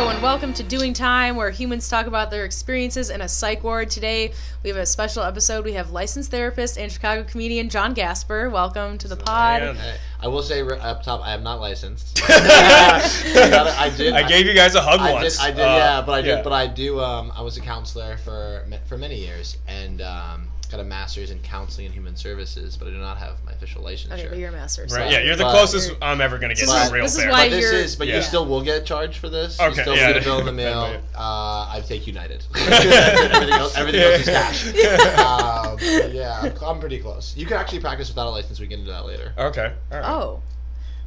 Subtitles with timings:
[0.00, 3.62] Hello and welcome to Doing Time, where humans talk about their experiences in a psych
[3.62, 3.90] ward.
[3.90, 4.32] Today
[4.62, 5.62] we have a special episode.
[5.62, 8.48] We have licensed therapist and Chicago comedian John Gasper.
[8.48, 9.76] Welcome to the pod.
[9.76, 12.18] Hey, I will say ri- up top, I am not licensed.
[12.30, 14.14] I, gotta- I did.
[14.14, 15.36] I gave you guys a hug I once.
[15.36, 15.44] did.
[15.44, 15.60] I did.
[15.60, 16.28] Uh, yeah, but I did.
[16.28, 16.42] yeah.
[16.44, 16.98] But I do.
[16.98, 21.38] Um, I was a counselor for for many years, and um, got a master's in
[21.40, 22.76] counseling and human services.
[22.76, 24.12] But I do not have my official licensure.
[24.12, 24.86] Okay, but you're a master.
[24.88, 26.92] so- Right, yeah, you're the But- closest I'm ever gonna get This to is- a
[26.92, 27.96] real this is why but this you're- is.
[27.96, 28.16] But yeah.
[28.16, 29.58] you still will get charged for this.
[29.60, 30.12] Okay, You still yeah.
[30.12, 31.00] get a bill in the mail.
[31.16, 32.44] Uh, I take United.
[32.56, 34.66] everything else, everything else is cash.
[35.18, 35.76] um,
[36.12, 37.36] yeah, I'm, I'm pretty close.
[37.36, 38.60] You can actually practice without a license.
[38.60, 39.32] We can into that later.
[39.36, 39.72] Okay.
[39.92, 40.08] All right.
[40.08, 40.42] Oh.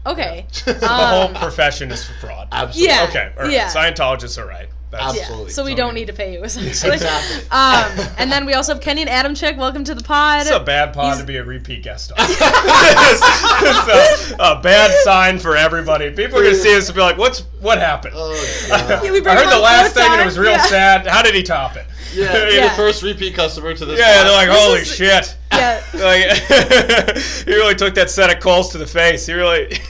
[0.05, 0.45] Okay.
[0.65, 2.49] the whole Um, profession is fraud.
[2.51, 2.93] Absolutely.
[2.93, 3.05] Yeah.
[3.09, 3.31] Okay.
[3.37, 3.51] All right.
[3.53, 3.67] yeah.
[3.73, 4.67] Scientologists are right.
[4.93, 5.21] That's, yeah.
[5.23, 5.51] Absolutely.
[5.51, 6.93] So we So don't need to pay you essentially.
[7.03, 7.49] Exactly.
[7.51, 9.57] Um, and then we also have Kenny and Adam Chick.
[9.57, 10.41] Welcome to the pod.
[10.41, 12.17] It's a bad pod He's- to be a repeat guest on.
[12.29, 16.11] it's a, a bad sign for everybody.
[16.11, 18.33] People are gonna see this and be like, "What's what happened?" Oh,
[18.69, 19.03] God.
[19.03, 20.65] Yeah, we I heard the last fourth thing and it was real Yeah.
[20.65, 21.07] sad.
[21.07, 21.85] How did he top it?
[22.13, 22.67] Yeah, Yeah.
[22.69, 23.99] the first repeat customer to this.
[23.99, 24.25] Yeah, pod.
[24.27, 25.83] they're like, This "Holy is- shit!" Yeah.
[25.93, 29.25] Like, he really took that set of calls to the face.
[29.25, 29.67] He really,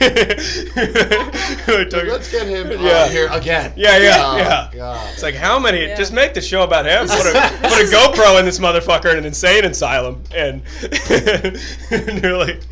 [1.66, 2.06] really took.
[2.08, 3.04] Let's get him Yeah.
[3.04, 3.72] on here again.
[3.76, 4.70] Yeah, yeah, Oh, yeah.
[4.74, 5.10] God.
[5.12, 5.86] It's like how many?
[5.86, 5.96] Yeah.
[5.96, 7.06] Just make the show about him.
[7.08, 7.32] Put a,
[7.68, 10.62] put a GoPro in this motherfucker in an insane asylum, and,
[11.90, 12.62] and you're like,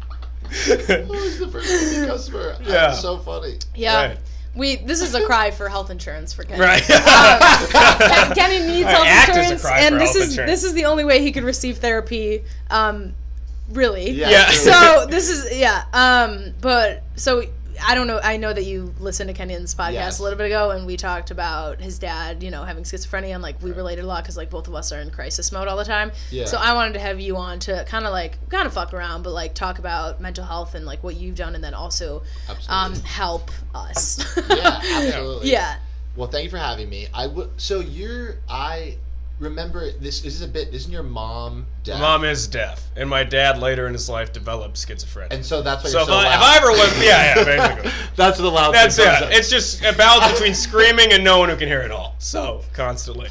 [0.50, 2.56] Who's the first customer?
[2.60, 2.66] Yeah.
[2.72, 3.58] That's so funny.
[3.74, 4.08] Yeah.
[4.08, 4.18] Right.
[4.54, 4.76] We.
[4.76, 6.60] This is a cry for health insurance for Kenny.
[6.60, 6.82] right?
[6.82, 10.50] Ken- Kenny needs I health act as a insurance, cry and for this is insurance.
[10.50, 12.42] this is the only way he could receive therapy.
[12.70, 13.14] Um,
[13.70, 14.10] really.
[14.10, 14.30] Yeah.
[14.30, 14.50] Yeah.
[14.50, 15.84] So this is yeah.
[15.92, 17.44] Um, but so
[17.84, 18.20] I don't know.
[18.22, 20.18] I know that you listened to Kenyon's podcast Yes.
[20.18, 23.42] a little bit ago, and we talked about his dad, you know, having schizophrenia, and
[23.42, 25.76] like we related a lot because like both of us are in crisis mode all
[25.76, 26.12] the time.
[26.30, 26.44] Yeah.
[26.46, 29.22] So I wanted to have you on to kind of like kind of fuck around,
[29.22, 32.22] but like talk about mental health and like what you've done, and then also
[32.68, 34.18] um, help us.
[34.48, 35.50] yeah, absolutely.
[35.52, 35.78] yeah.
[36.16, 37.08] Well, thank you for having me.
[37.14, 37.50] I would.
[37.60, 38.36] So you're.
[38.48, 38.98] I
[39.42, 40.20] remember this.
[40.20, 40.72] This is a bit.
[40.72, 42.00] Isn't your mom deaf?
[42.00, 45.32] Mom is deaf, and my dad later in his life developed schizophrenia.
[45.32, 47.44] And so that's why so you're if so I, if I ever was, yeah, yeah,
[47.44, 47.90] basically.
[48.16, 48.72] that's what the loud.
[48.72, 49.30] That's comes up.
[49.32, 52.14] It's just a balance between screaming and no one who can hear it all.
[52.18, 53.28] So constantly.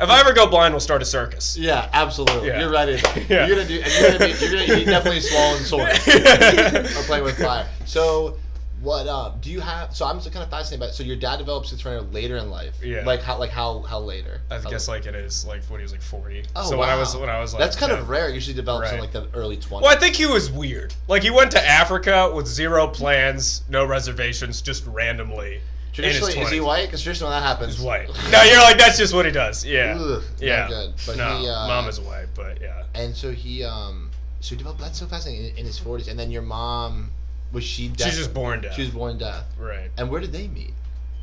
[0.00, 1.56] If I ever go blind, we'll start a circus.
[1.56, 2.48] Yeah, absolutely.
[2.48, 2.60] Yeah.
[2.60, 3.00] You're ready.
[3.28, 3.46] Yeah.
[3.46, 3.80] You're gonna do.
[3.82, 4.46] And you're gonna be.
[4.46, 6.06] You're gonna definitely swallowing swords
[6.96, 7.66] or playing with fire.
[7.84, 8.36] So,
[8.86, 9.06] what?
[9.08, 9.94] Uh, do you have?
[9.94, 10.86] So I'm just kind of fascinated by.
[10.86, 10.94] It.
[10.94, 12.76] So your dad developed schizophrenia later in life.
[12.82, 13.04] Yeah.
[13.04, 13.36] Like how?
[13.36, 13.80] Like how?
[13.80, 14.40] How later?
[14.50, 15.10] I How guess later?
[15.10, 16.44] like it is like when he was like forty.
[16.54, 18.28] Oh, so when I was when I was like That's kind of rare.
[18.30, 19.82] It usually develops in like the early 20s.
[19.82, 20.94] Well, I think he was weird.
[21.08, 25.60] Like he went to Africa with zero plans, no reservations, just randomly.
[25.92, 26.86] Traditionally, is he white?
[26.86, 28.08] Because traditionally when that happens, He's white.
[28.30, 29.64] No, you're like that's just what he does.
[29.64, 29.96] Yeah.
[29.98, 30.68] Ugh, yeah.
[30.68, 30.94] Good.
[31.06, 32.84] But no, he, uh, mom is white, but yeah.
[32.94, 34.10] And so he, um,
[34.40, 34.80] so he developed.
[34.80, 36.08] That's so fascinating in, in his 40s.
[36.08, 37.10] And then your mom,
[37.52, 38.08] was she deaf?
[38.08, 38.74] She's just born deaf.
[38.74, 39.44] She was born deaf.
[39.58, 39.90] right.
[39.98, 40.72] And where did they meet?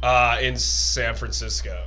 [0.02, 1.86] Uh, in San Francisco.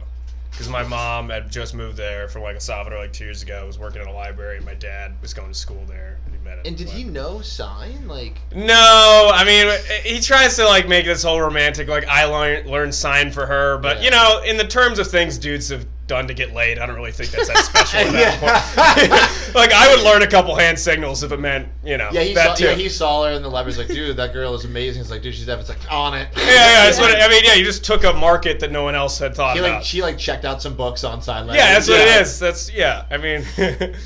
[0.50, 3.66] Because my mom had just moved there from like El Salvador like two years ago.
[3.66, 6.40] Was working at a library, and my dad was going to school there, and he
[6.42, 6.62] met him.
[6.64, 8.08] And did he know sign?
[8.08, 9.70] Like, No, I mean
[10.02, 13.76] he tries to like make this whole romantic like I learned learned sign for her,
[13.78, 14.04] but Yeah.
[14.04, 16.96] you know in the terms of things dudes have done to get laid, I don't
[16.96, 19.54] really think that's that special at that point.
[19.54, 22.34] like I would learn a couple hand signals if it meant you know yeah, he
[22.34, 22.80] that saw, yeah, too.
[22.80, 25.00] he saw her in the library's like, dude, that girl is amazing.
[25.02, 25.60] It's like, dude, she's deaf.
[25.60, 26.28] It's like on it.
[26.36, 27.42] yeah, yeah, that's what I mean.
[27.44, 30.02] Yeah, you just took a market that no one else had thought He like she
[30.02, 31.58] like checked out some books on sign language.
[31.58, 32.38] yeah, that's what it is.
[32.38, 33.06] That's yeah.
[33.10, 33.44] I mean,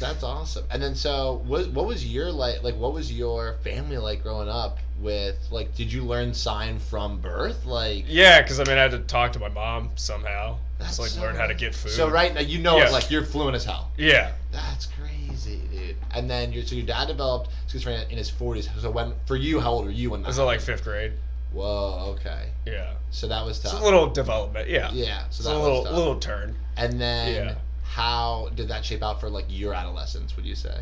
[0.00, 0.64] That's awesome.
[0.70, 4.48] And then so what what was your like like what was your family like growing
[4.48, 7.66] up with like did you learn sign from birth?
[7.66, 10.56] Like yeah, because I mean I had to talk to my mom somehow.
[10.80, 11.92] That's like so- learn how to get food.
[11.92, 12.90] So right now you know Yeah.
[12.90, 13.90] like you're fluent as hell.
[13.96, 14.32] Yeah.
[14.50, 15.96] That's crazy, dude.
[16.12, 18.68] And then your so your dad developed schizophrenia in his forties.
[18.80, 20.28] So when for you, how old were you when that?
[20.28, 21.12] Was it like fifth grade?
[21.52, 22.48] Whoa, okay.
[22.66, 22.92] Yeah.
[23.10, 24.68] So that was It's a little development.
[24.68, 24.90] Yeah.
[24.92, 25.94] yeah, so It's that a was little tough.
[25.94, 26.54] little turn.
[26.76, 27.54] And then Yeah.
[27.84, 30.34] how did that shape out for like your adolescence?
[30.36, 30.76] Would you say?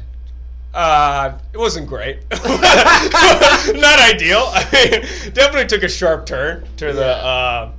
[0.75, 2.19] Uh, it wasn't great.
[2.31, 4.43] Not ideal.
[4.53, 7.07] I mean, definitely took a sharp turn to the.
[7.17, 7.73] Uh,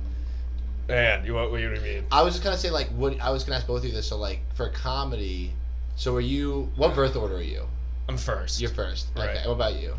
[0.90, 1.50] man, you what?
[1.50, 2.04] What do you mean?
[2.12, 4.08] I was just gonna say like what I was gonna ask both of you this.
[4.08, 5.52] So like for comedy,
[5.96, 7.64] so are you what birth order are you?
[8.08, 8.60] I'm first.
[8.60, 9.08] You're first.
[9.16, 9.26] Okay.
[9.26, 9.46] Right.
[9.46, 9.94] What about you?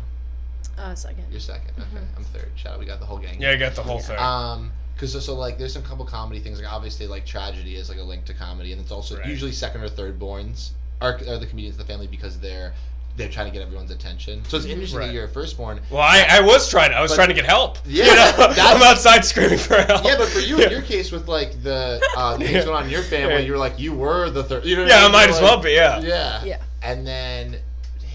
[0.78, 1.24] Uh, second.
[1.30, 1.70] You're second.
[1.78, 2.04] Okay.
[2.16, 2.50] I'm third.
[2.56, 3.40] Shout out, we got the whole gang.
[3.40, 4.18] yeah, you got the whole thing.
[4.18, 7.88] Um, because so, so like there's some couple comedy things like obviously like tragedy is
[7.88, 9.26] like a link to comedy and it's also Right.
[9.26, 12.72] usually second or third borns are, are the comedians of the family because they're
[13.16, 14.42] they're trying to get everyone's attention.
[14.48, 15.06] So it's interesting Right.
[15.08, 15.80] that you're a firstborn.
[15.90, 16.92] well, I, I was trying.
[16.92, 17.78] I was But- trying to get help.
[17.86, 18.54] Yeah, you know?
[18.58, 20.04] I'm outside screaming for help.
[20.04, 20.66] Yeah, but for you Yeah.
[20.66, 22.64] in your case with like the uh, things Yeah.
[22.64, 23.40] going on in your family, Yeah.
[23.40, 24.64] you were like you were the third.
[24.64, 25.12] You know yeah, I mean?
[25.12, 25.70] might You're as like- well be.
[25.72, 26.00] Yeah.
[26.00, 26.44] Yeah.
[26.44, 26.62] Yeah.
[26.82, 27.56] And then,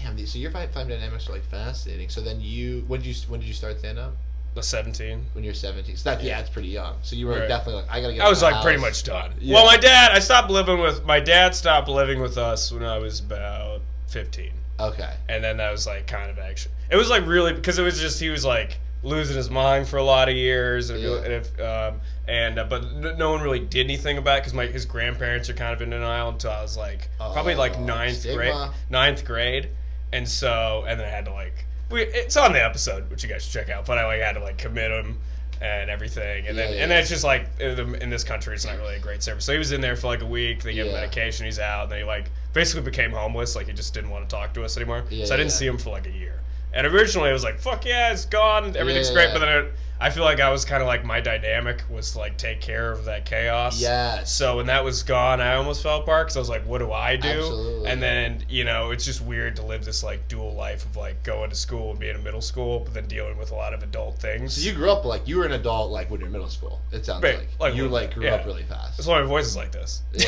[0.02, 2.08] damn, so your five family dynamics are like fascinating.
[2.08, 4.14] So then you when did you when did you start stand up?
[4.54, 5.24] The 17.
[5.34, 5.96] when you're 17?
[5.96, 6.96] So that yeah, it's pretty young.
[7.02, 7.48] So you were Right.
[7.48, 8.24] definitely like, I gotta get.
[8.24, 9.32] I was of the like pretty much done.
[9.38, 9.54] Yeah.
[9.54, 11.54] Well, my dad, I stopped living with my dad.
[11.54, 15.12] Stopped living with us when I was about 15, Okay.
[15.28, 16.70] and then that was like kind of action.
[16.90, 19.96] It was like really because it was just he was like losing his mind for
[19.98, 21.16] a lot of years, and, Yeah.
[21.18, 24.54] and if um, and uh, but n- no one really did anything about it because
[24.54, 27.84] my his grandparents are kind of in denial until I was like probably like Oh,
[27.84, 28.36] ninth stigma.
[28.36, 28.54] grade,
[28.90, 29.68] ninth grade,
[30.12, 33.28] and so and then I had to like we it's on the episode which you
[33.28, 35.18] guys should check out, but I like had to like commit him
[35.60, 38.54] and everything, and then Yeah, and then it's just like in the- in this country
[38.54, 39.44] it's not really a great service.
[39.44, 40.62] So he was in there for like a week.
[40.62, 41.46] They gave him medication.
[41.46, 41.84] He's out.
[41.84, 43.56] And then he like basically became homeless.
[43.56, 45.04] Like he just didn't want to talk to us anymore.
[45.10, 45.56] Yeah, so I didn't yeah.
[45.56, 46.40] see him for like a year.
[46.72, 48.76] And originally I was like fuck yeah, it's gone.
[48.76, 49.32] Everything's Yeah, great.
[49.32, 52.18] But then it, I feel like I was kind of like my dynamic was to
[52.18, 53.80] like take care of that chaos.
[53.80, 54.22] Yeah.
[54.24, 56.92] So when that was gone, I almost fell apart because I was like, what do
[56.92, 57.28] I do?
[57.28, 60.96] Absolutely, And then you know it's just weird to live this like dual life of
[60.96, 63.74] like going to school and being in middle school, but then dealing with a lot
[63.74, 64.54] of adult things.
[64.54, 66.80] So you grew up like you were an adult like when you're in middle school.
[66.92, 68.34] It sounds Right, like, like, you like grew yeah.
[68.36, 68.96] up really fast.
[68.96, 70.02] That's why my voice is like this.
[70.12, 70.20] you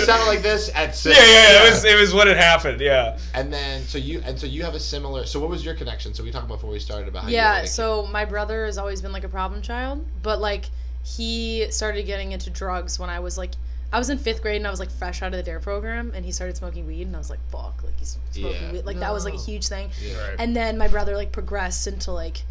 [0.00, 1.16] sounded like this at six.
[1.18, 1.66] yeah, yeah.
[1.66, 2.80] It was it was what had happened.
[2.80, 3.18] Yeah.
[3.34, 5.26] And then so you and so you have a similar.
[5.26, 6.14] So what was your connection?
[6.14, 8.66] So we talked before we started about how you Yeah, were, like, so my brother
[8.66, 10.66] has always been like a problem child, but like
[11.04, 13.52] he started getting into drugs when I was like
[13.92, 16.10] I was in fifth grade and I was like fresh out of the dare program
[16.14, 18.72] and he started smoking weed and I was like fuck like he's smoking Yeah.
[18.72, 18.84] weed.
[18.84, 19.90] Like that was like a huge thing.
[20.02, 20.18] Yeah.
[20.20, 20.36] Right.
[20.40, 22.42] and then my brother like progressed into like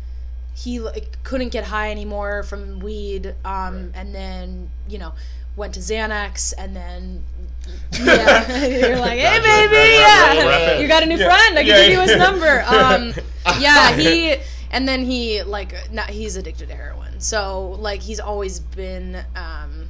[0.56, 3.92] he like couldn't get high anymore from weed um Right.
[3.96, 5.12] and then you know
[5.58, 7.24] went to Xanax and then
[7.92, 8.58] yeah.
[8.66, 10.80] You're like hey baby yeah.
[10.80, 11.28] You got a new Yeah.
[11.28, 11.60] friend.
[11.60, 12.64] I can Yeah, give you his number.
[12.68, 13.14] Um
[13.60, 14.38] yeah he
[14.75, 17.22] and then he like not, he's addicted to heroin.
[17.22, 19.88] So like he's always been um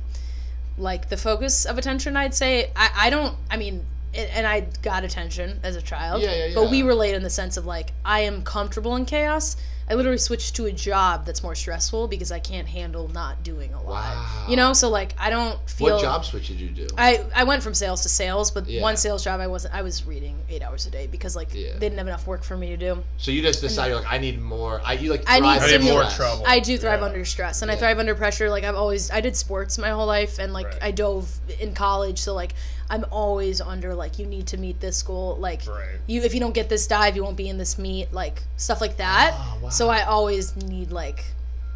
[0.77, 2.71] like the focus of attention i'd say.
[2.75, 3.83] I, I don't i mean
[4.13, 6.21] it, and i got attention as a child.
[6.21, 6.55] Yeah, yeah, yeah.
[6.55, 9.57] but we relate in the sense of like i am comfortable in chaos
[9.89, 13.73] i literally switched to a job that's more stressful because i can't handle not doing
[13.73, 14.45] a lot Wow.
[14.49, 16.87] you know so like i don't feel What job switch did you do?
[16.97, 18.81] I, I went from sales to sales, but Yeah.
[18.81, 19.73] one sales job I wasn't.
[19.75, 21.73] I was reading eight hours a day because like Yeah.
[21.73, 23.03] they didn't have enough work for me to do.
[23.17, 24.81] so you just decided like I need more.
[24.85, 26.15] I you like I need thrive I need more stress.
[26.15, 26.43] trouble.
[26.47, 27.05] I do thrive Yeah.
[27.07, 28.49] under stress, and I thrive under pressure.
[28.49, 30.83] Like I've always, I did sports my whole life, and like Right.
[30.83, 31.29] I dove
[31.59, 32.53] in college, so like
[32.89, 35.35] I'm always under like you need to meet this goal.
[35.37, 35.99] Like Right.
[36.07, 38.13] you, if you don't get this dive, you won't be in this meet.
[38.13, 39.33] Like stuff like that.
[39.35, 39.69] Oh, wow.
[39.75, 41.25] So I always need like.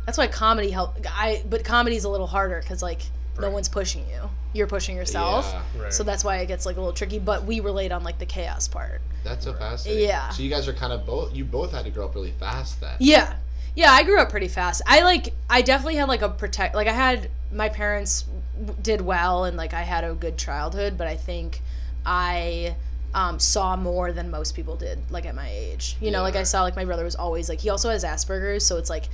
[0.06, 0.98] That's why comedy help.
[1.07, 3.01] I but comedy's a little harder because like
[3.40, 4.30] no one's pushing you.
[4.54, 5.46] You're pushing yourself.
[5.75, 5.94] Yeah, Right.
[5.94, 8.25] So that's why it gets like a little tricky, but we relate on like the
[8.25, 9.01] chaos part.
[9.24, 10.07] that's so fascinating.
[10.07, 10.30] Yeah.
[10.30, 11.36] So you guys are kind of both.
[11.36, 12.96] You both had to grow up really fast then.
[13.00, 13.36] Yeah.
[13.75, 14.81] Yeah, I grew up pretty fast.
[14.88, 18.25] I like I definitely had like a protect like I had my parents
[18.60, 21.62] w- did well and like I had a good childhood, but I think
[22.06, 22.75] I
[23.13, 25.97] um, saw more than most people did like at my age.
[26.00, 28.65] You know, like I saw like my brother was always like he also has Asperger's,
[28.65, 29.06] so it's like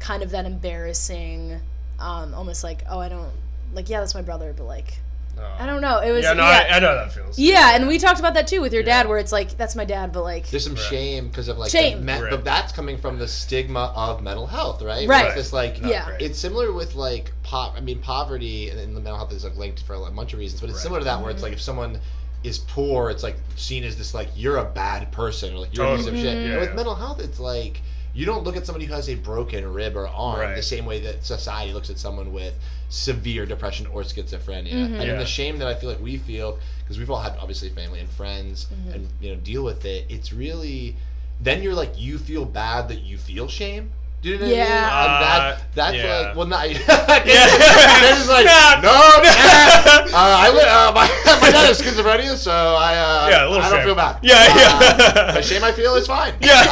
[0.00, 1.60] kind of that embarrassing
[2.00, 3.30] um almost like oh I don't
[3.72, 4.98] like yeah, that's my brother, but like
[5.36, 5.42] No.
[5.58, 5.98] I don't know.
[6.00, 6.66] It was Yeah, no, yeah.
[6.70, 7.38] I, I know that feels.
[7.38, 9.02] Yeah, and we talked about that too with your Yeah.
[9.02, 10.82] dad, where it's like that's my dad, but like There's some Right.
[10.84, 12.04] shame because of like Shame.
[12.04, 12.30] The me- Right.
[12.30, 15.08] but that's coming from the stigma of mental health, right?
[15.08, 15.26] Right.
[15.26, 16.10] It's this like Yeah.
[16.10, 16.20] Right.
[16.22, 17.74] it's similar with like pop.
[17.76, 20.38] I mean, poverty and, and the mental health is like linked for a bunch of
[20.40, 20.82] reasons, but it's Right.
[20.82, 22.00] similar to that where it's like if someone
[22.44, 25.86] is poor, it's like seen as this like you're a bad person or like you're
[25.86, 26.22] a piece of Totally.
[26.22, 26.48] shit.
[26.50, 26.74] Yeah, with yeah.
[26.76, 27.80] mental health, it's like
[28.14, 30.54] you don't look at somebody who has a broken rib or arm Right.
[30.54, 32.54] the same way that society looks at someone with
[32.90, 34.70] severe depression or schizophrenia.
[34.72, 34.84] Mhm.
[34.84, 35.14] And in Yeah.
[35.18, 38.08] the shame that I feel like we feel because we've all had obviously family and
[38.10, 38.94] friends Mhm.
[38.94, 40.04] and you know deal with it.
[40.08, 40.96] It's really
[41.40, 43.90] then you're like you feel bad that you feel shame.
[44.24, 44.64] Do you know what I mean?
[44.64, 45.04] Yeah.
[45.04, 46.20] And that, Uh, that's yeah.
[46.20, 46.64] like well not.
[46.72, 46.80] Yeah.
[48.00, 48.80] They're like Yeah.
[48.80, 48.96] no.
[49.20, 50.08] yeah.
[50.16, 51.04] Uh, I li- uh, my
[51.44, 53.86] my dad has schizophrenia, so I uh, Yeah, a little I don't shame.
[53.92, 54.16] feel bad.
[54.24, 55.32] Yeah, Uh, yeah.
[55.36, 56.32] the shame I feel is fine.
[56.40, 56.64] Yeah.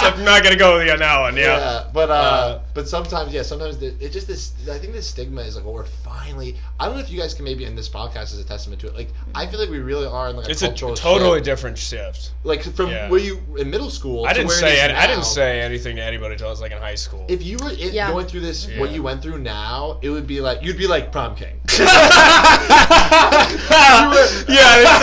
[0.00, 1.36] So I'm not gonna go with you on that one.
[1.36, 1.58] Yeah.
[1.58, 4.52] yeah, but uh, Uh, but sometimes yeah, sometimes the, it just this.
[4.70, 6.56] I think the stigma is like, well, we're finally.
[6.80, 8.88] I don't know if you guys can maybe in this podcast as a testament to
[8.88, 8.94] it.
[8.94, 11.44] Like, I feel like we really are in like a It's a totally shift.
[11.44, 12.30] different shift.
[12.44, 13.08] like from Yeah.
[13.10, 14.26] where you in middle school.
[14.26, 16.50] I didn't where it say is any, I didn't say anything to anybody until I
[16.50, 17.24] was like in high school.
[17.28, 18.10] If you were in, Yeah.
[18.10, 21.10] going through this, what you went through now, it would be like you'd be like
[21.12, 21.60] prom king.
[24.48, 24.98] yeah,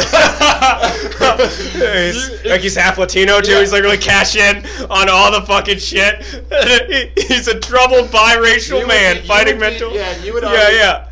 [2.11, 3.51] he's, like he's half Latino too.
[3.53, 3.59] Yeah.
[3.61, 6.23] He's like really cash in on all the fucking shit.
[7.27, 9.93] he's a troubled biracial You would man be- fighting would be- mental.
[9.93, 10.43] Yeah, you would.
[10.43, 10.69] Argue, Yeah,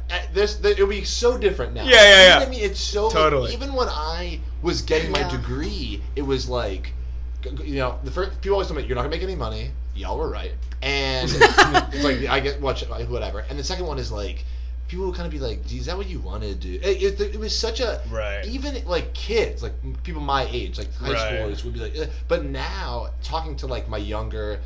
[0.10, 0.22] yeah.
[0.34, 1.84] This it would be so different now.
[1.84, 2.46] Yeah, yeah, You know yeah.
[2.46, 3.54] I mean, it's so like, Totally.
[3.54, 5.30] even when I was getting my Yeah.
[5.30, 6.94] degree, it was like,
[7.42, 9.36] g- g- you know, the first people always tell me you're not gonna make any
[9.36, 9.72] money.
[9.96, 10.52] Y'all were right,
[10.82, 11.30] and
[11.94, 13.40] it's like I get watch whatever.
[13.50, 14.44] And the second one is like.
[14.88, 17.20] People would kind of be like, "Gee, "Is that what you wanted to do?" It,
[17.20, 18.46] it, it was such a Right.
[18.46, 19.74] even like kids, like
[20.04, 21.32] people my age, like high Right.
[21.32, 21.98] schoolers, would be like.
[21.98, 24.60] "Ugh." But now talking to like my younger.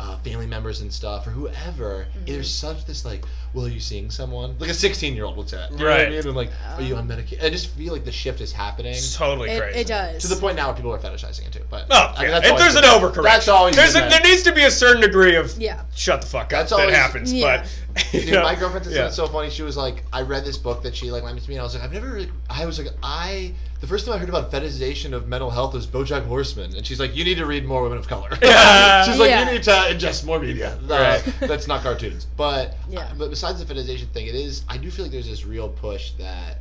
[0.00, 2.26] Uh, family members and stuff, or whoever, Mm-hmm.
[2.26, 3.24] there's such this like,
[3.54, 4.56] well, are you seeing someone?
[4.58, 5.70] Like a 16 year old would say, that.
[5.72, 6.10] You know what I Right.
[6.10, 6.18] mean?
[6.26, 7.44] And like, are you on medication?
[7.44, 9.78] I just feel like the shift is happening It's totally It, crazy.
[9.80, 10.22] it does.
[10.22, 11.62] to the point now where people are fetishizing it too.
[11.70, 12.30] But Oh, I mean, yeah.
[12.40, 13.22] that's If always there's an been- overcorrection.
[13.24, 14.22] That's always there's been a, that.
[14.22, 15.80] there needs to be a certain degree of Yeah.
[15.94, 17.32] shut the fuck up That's up always- that happens.
[17.32, 17.62] Yeah.
[17.94, 19.08] But you Dude, know, my girlfriend said yeah.
[19.10, 19.50] something so funny.
[19.50, 21.64] She was like, I read this book that she like lent to me, and I
[21.64, 22.06] was like, I've never.
[22.12, 23.52] Really, I was like, I.
[23.80, 26.98] The first time I heard about fetishization of mental health was BoJack Horseman, and she's
[26.98, 28.30] like, you need to read more Women of Color.
[28.42, 29.04] Yeah.
[29.06, 29.46] she's like, Yeah.
[29.46, 30.76] you need to ingest more media.
[30.88, 31.34] Uh, Right.
[31.48, 33.08] That's not cartoons, but Yeah.
[33.16, 34.64] but besides the fetishization thing, it is.
[34.68, 36.58] I do feel like there's this real push that.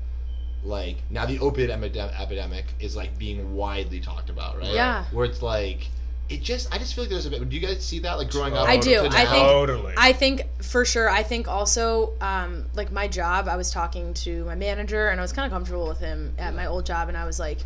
[0.64, 4.74] Like now, the opiate epidem- epidemic is like being widely talked about, right?
[4.74, 5.06] Yeah.
[5.12, 5.88] Where it's like,
[6.30, 6.74] it just.
[6.74, 7.48] I just feel like there's a bit.
[7.48, 8.18] Do you guys see that?
[8.18, 9.06] Like growing up, I do.
[9.06, 9.94] I think- totally.
[9.98, 11.10] I think for sure.
[11.10, 15.24] I think also, um, like my job, I was talking to my manager, and I
[15.24, 17.60] was kind of comfortable with him at my old job, and I was like,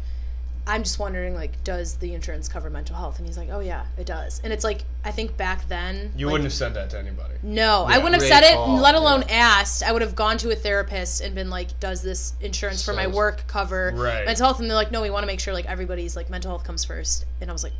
[0.68, 3.18] I'm just wondering, like, does the insurance cover mental health?
[3.18, 4.39] And he's like, Oh yeah, it does.
[4.44, 7.34] And it's like, I think back then, you like, wouldn't have said that to anybody.
[7.44, 9.36] No, I wouldn't have said it, call, let alone yeah.
[9.36, 9.84] asked.
[9.84, 13.08] I would have gone to a therapist and been like, "Does this insurance for my
[13.08, 14.25] work cover Right.
[14.25, 16.51] mental health?" And they're like, "No, we want to make sure like everybody's like mental
[16.51, 17.25] health comes first.
[17.41, 17.74] And I was like,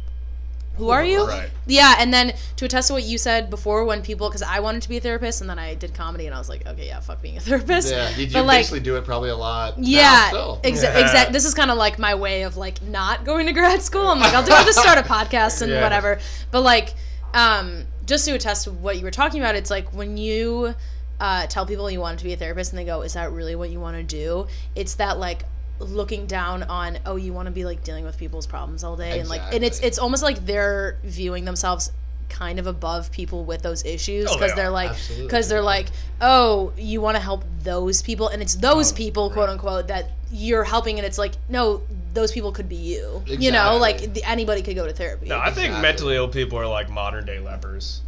[0.78, 1.50] "Who are you?" Right.
[1.68, 4.82] Yeah, and then to attest to what you said before, when people, because I wanted
[4.84, 7.00] to be a therapist, and then I did comedy, and I was like, "Okay, yeah,
[7.00, 9.78] fuck being a therapist." Yeah, you, you But, like- basically do it probably a lot.
[9.78, 10.28] Yeah,
[10.63, 10.72] exactly.
[10.72, 11.00] exa- Yeah.
[11.00, 11.34] exact.
[11.34, 14.08] This is kind of like my way of like not going to grad school.
[14.08, 14.51] I'm like, I'll do.
[14.54, 15.82] I'll just start a podcast and Yeah.
[15.84, 16.20] whatever.
[16.51, 16.94] But like,
[17.34, 20.74] um, just to attest to what you were talking about, it's like when you
[21.20, 23.56] uh, tell people you want to be a therapist and they go, "Is that really
[23.56, 25.44] what you want to do?" It's that like
[25.82, 29.20] looking down on oh you want to be like dealing with people's problems all day
[29.20, 31.92] and like and it's it's almost like they're viewing themselves
[32.30, 34.56] kind of above people with those issues Oh, they because are.
[34.56, 35.88] they're like because they're like
[36.22, 39.34] oh you want to help those people and it's those Oh, people right.
[39.34, 41.82] quote unquote that you're helping and it's like no
[42.14, 45.40] those people could be you you know like the, anybody could go to therapy No,
[45.40, 45.82] I think Exactly.
[45.82, 48.02] mentally ill people are like modern day lepers.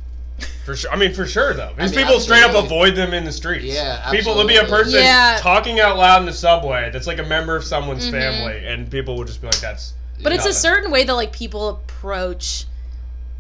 [0.66, 0.92] For sure.
[0.92, 1.74] I mean, for sure though.
[1.78, 3.66] These mean, people straight up avoid them in the streets.
[3.66, 5.38] Yeah, People, there'll be a person Yeah.
[5.42, 8.12] talking out loud in the subway that's like a member of someone's Mhm.
[8.12, 11.34] family, and people will just be like, "That's." but it's a certain way that like
[11.34, 12.66] people approach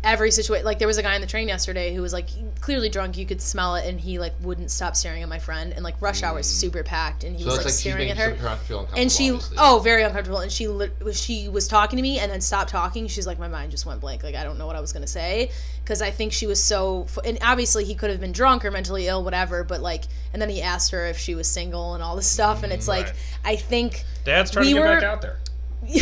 [0.06, 2.28] every situation like there was a guy on the train yesterday who was like
[2.60, 5.72] clearly drunk you could smell it and he like wouldn't stop staring at my friend
[5.74, 7.48] and like rush hour is super packed and he Mm.
[7.48, 8.90] So was like like staring at her her uncomfortable.
[8.98, 9.58] and she obviously.
[9.60, 13.08] oh very uncomfortable and she lit- she was talking to me and then stopped talking
[13.08, 15.02] she's like my mind just went blank like i don't know what i was going
[15.04, 15.50] to say
[15.84, 18.72] because i think she was so f- and obviously he could have been drunk or
[18.72, 22.04] mentally ill whatever but like and then he asked her if she was single and
[22.04, 23.14] all this stuff and it's like
[23.46, 25.40] i think Dad's trying we to get were- back out there.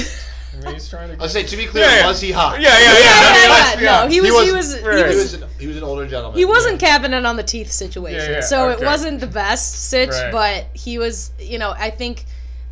[0.53, 1.13] I mean, he's trying to.
[1.13, 1.21] I Get...
[1.21, 2.07] was saying to be clear, Yeah, yeah.
[2.07, 2.59] was he hot?
[2.59, 2.93] Yeah, yeah, yeah.
[2.99, 4.03] yeah, yeah, yeah.
[4.03, 4.97] no he was he was- was he right.
[4.97, 6.37] He was was an, he was an older gentleman.
[6.37, 8.81] he wasn't capping it on the teeth situation, Yeah, yeah, so okay.
[8.81, 10.09] it wasn't the best sitch.
[10.09, 10.31] Right.
[10.31, 12.25] But he was, you know, I think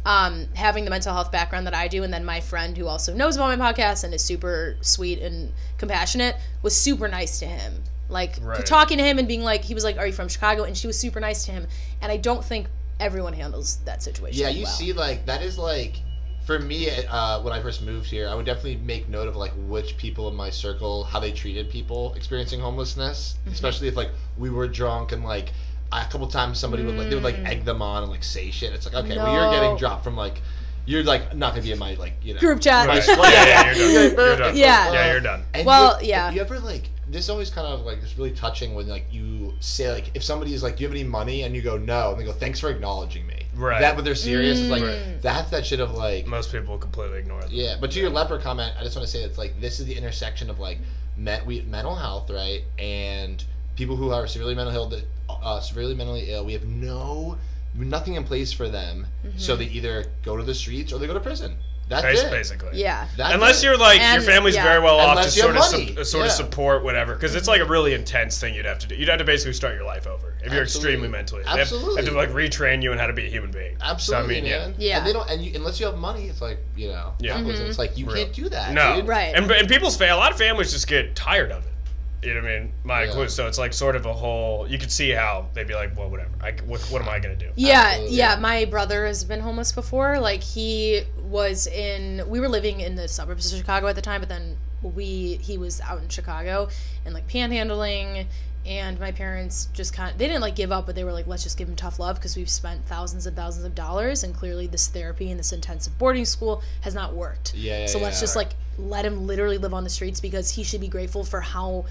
[0.06, 3.14] um, having the mental health background that I do, and then my friend who also
[3.14, 7.84] knows about my podcast and is super sweet and compassionate was super nice to him.
[8.10, 8.66] Like Right.
[8.66, 10.88] talking to him and being like, he was like, "Are you from Chicago?" And she
[10.88, 11.68] was super nice to him.
[12.02, 12.68] And I don't think
[13.00, 14.42] everyone handles that situation.
[14.42, 14.72] Yeah, you well.
[14.72, 15.98] see, like that is like
[16.50, 18.28] for me uh, when I first moved here.
[18.28, 21.70] I would definitely make note of like which people in my circle how they treated
[21.70, 23.52] people experiencing homelessness, Mm-hmm.
[23.52, 25.50] especially if like we were drunk and like
[25.92, 28.50] a couple times somebody would like they would like egg them on and like say
[28.50, 28.74] shit.
[28.74, 29.52] It's like okay, well you're Mm.
[29.62, 30.42] Getting dropped from like
[30.88, 32.88] you're like not gonna be in my like you know Group chat.
[32.88, 33.04] my Right.
[33.04, 33.30] squad.
[33.32, 34.16] Yeah, yeah, you're done.
[34.26, 34.58] You're done.
[34.58, 34.92] Yeah.
[34.94, 35.44] Yeah, you're done.
[35.54, 36.32] And Well, you, yeah.
[36.32, 37.26] You ever like this?
[37.26, 40.54] is Always kind of like it's really touching when like you say like if somebody
[40.54, 42.60] is like, "Do you have any money?" and you go, "No," and they go, "Thanks
[42.60, 43.82] for acknowledging me." Right.
[43.82, 44.60] That, but they're serious.
[44.60, 45.22] It's like Mm.
[45.22, 47.50] that's that shit of like Most people completely ignore them.
[47.52, 47.76] yeah.
[47.82, 49.96] But to your leper comment, I just want to say it's like this is the
[49.96, 50.78] intersection of like
[51.18, 53.44] met we mental health right and
[53.76, 56.46] people who are severely mental ill, that uh, severely mentally ill.
[56.46, 57.38] We have no
[57.76, 59.06] nothing in place for them,
[59.38, 59.60] so Mm-hmm.
[59.60, 61.56] they either go to the streets or they go to prison.
[61.90, 62.32] That's Bas- it.
[62.32, 62.70] Basically.
[62.80, 63.08] Yeah.
[63.18, 63.66] That's Unless it.
[63.66, 64.64] you're like And- your family's yeah.
[64.64, 66.04] very well off to Unless you sort of su- money.
[66.06, 68.96] sort of support whatever, because it's like a really intense thing you'd have to do.
[68.96, 71.08] You'd have to basically start your life over if you're extremely Absolutely.
[71.10, 71.44] mentally.
[71.44, 71.96] They have- Absolutely.
[72.04, 73.76] Have, to like retrain you on how to be a human being.
[73.82, 74.76] Absolutely, So, I mean, man.
[74.78, 74.98] Yeah.
[75.00, 77.38] And they don't, and you, unless you have money, it's like you know, Yeah.
[77.40, 77.50] Mm-hmm.
[77.50, 78.16] it's like you Real.
[78.18, 78.72] can't do that.
[78.74, 78.98] No.
[78.98, 79.08] dude.
[79.08, 79.34] Right.
[79.36, 81.72] And and people's fa- a lot of families just get tired of it.
[82.22, 82.74] You know what I mean?
[82.84, 83.08] My Yeah.
[83.08, 83.32] included.
[83.32, 84.68] So it's like sort of a whole.
[84.70, 86.30] You could see how they'd be like, well, whatever.
[86.42, 87.50] I, what, what am I gonna do?
[87.56, 88.18] Yeah, Absolutely.
[88.18, 88.36] yeah.
[88.36, 90.20] My brother has been homeless before.
[90.20, 92.28] Like he was in.
[92.30, 95.58] We were living in the suburbs of Chicago at the time, but then we he
[95.58, 96.70] was out in Chicago
[97.06, 98.26] and like panhandling.
[98.66, 101.26] And my parents just kind of they didn't like give up, but they were like,
[101.28, 104.36] let's just give him tough love because we've spent thousands and thousands of dollars, and
[104.36, 107.56] clearly this therapy and this intensive boarding school has not worked.
[107.56, 107.80] Yeah.
[107.80, 108.22] yeah, So let's yeah.
[108.22, 111.40] just like let him literally live on the streets because he should be grateful for
[111.40, 111.86] how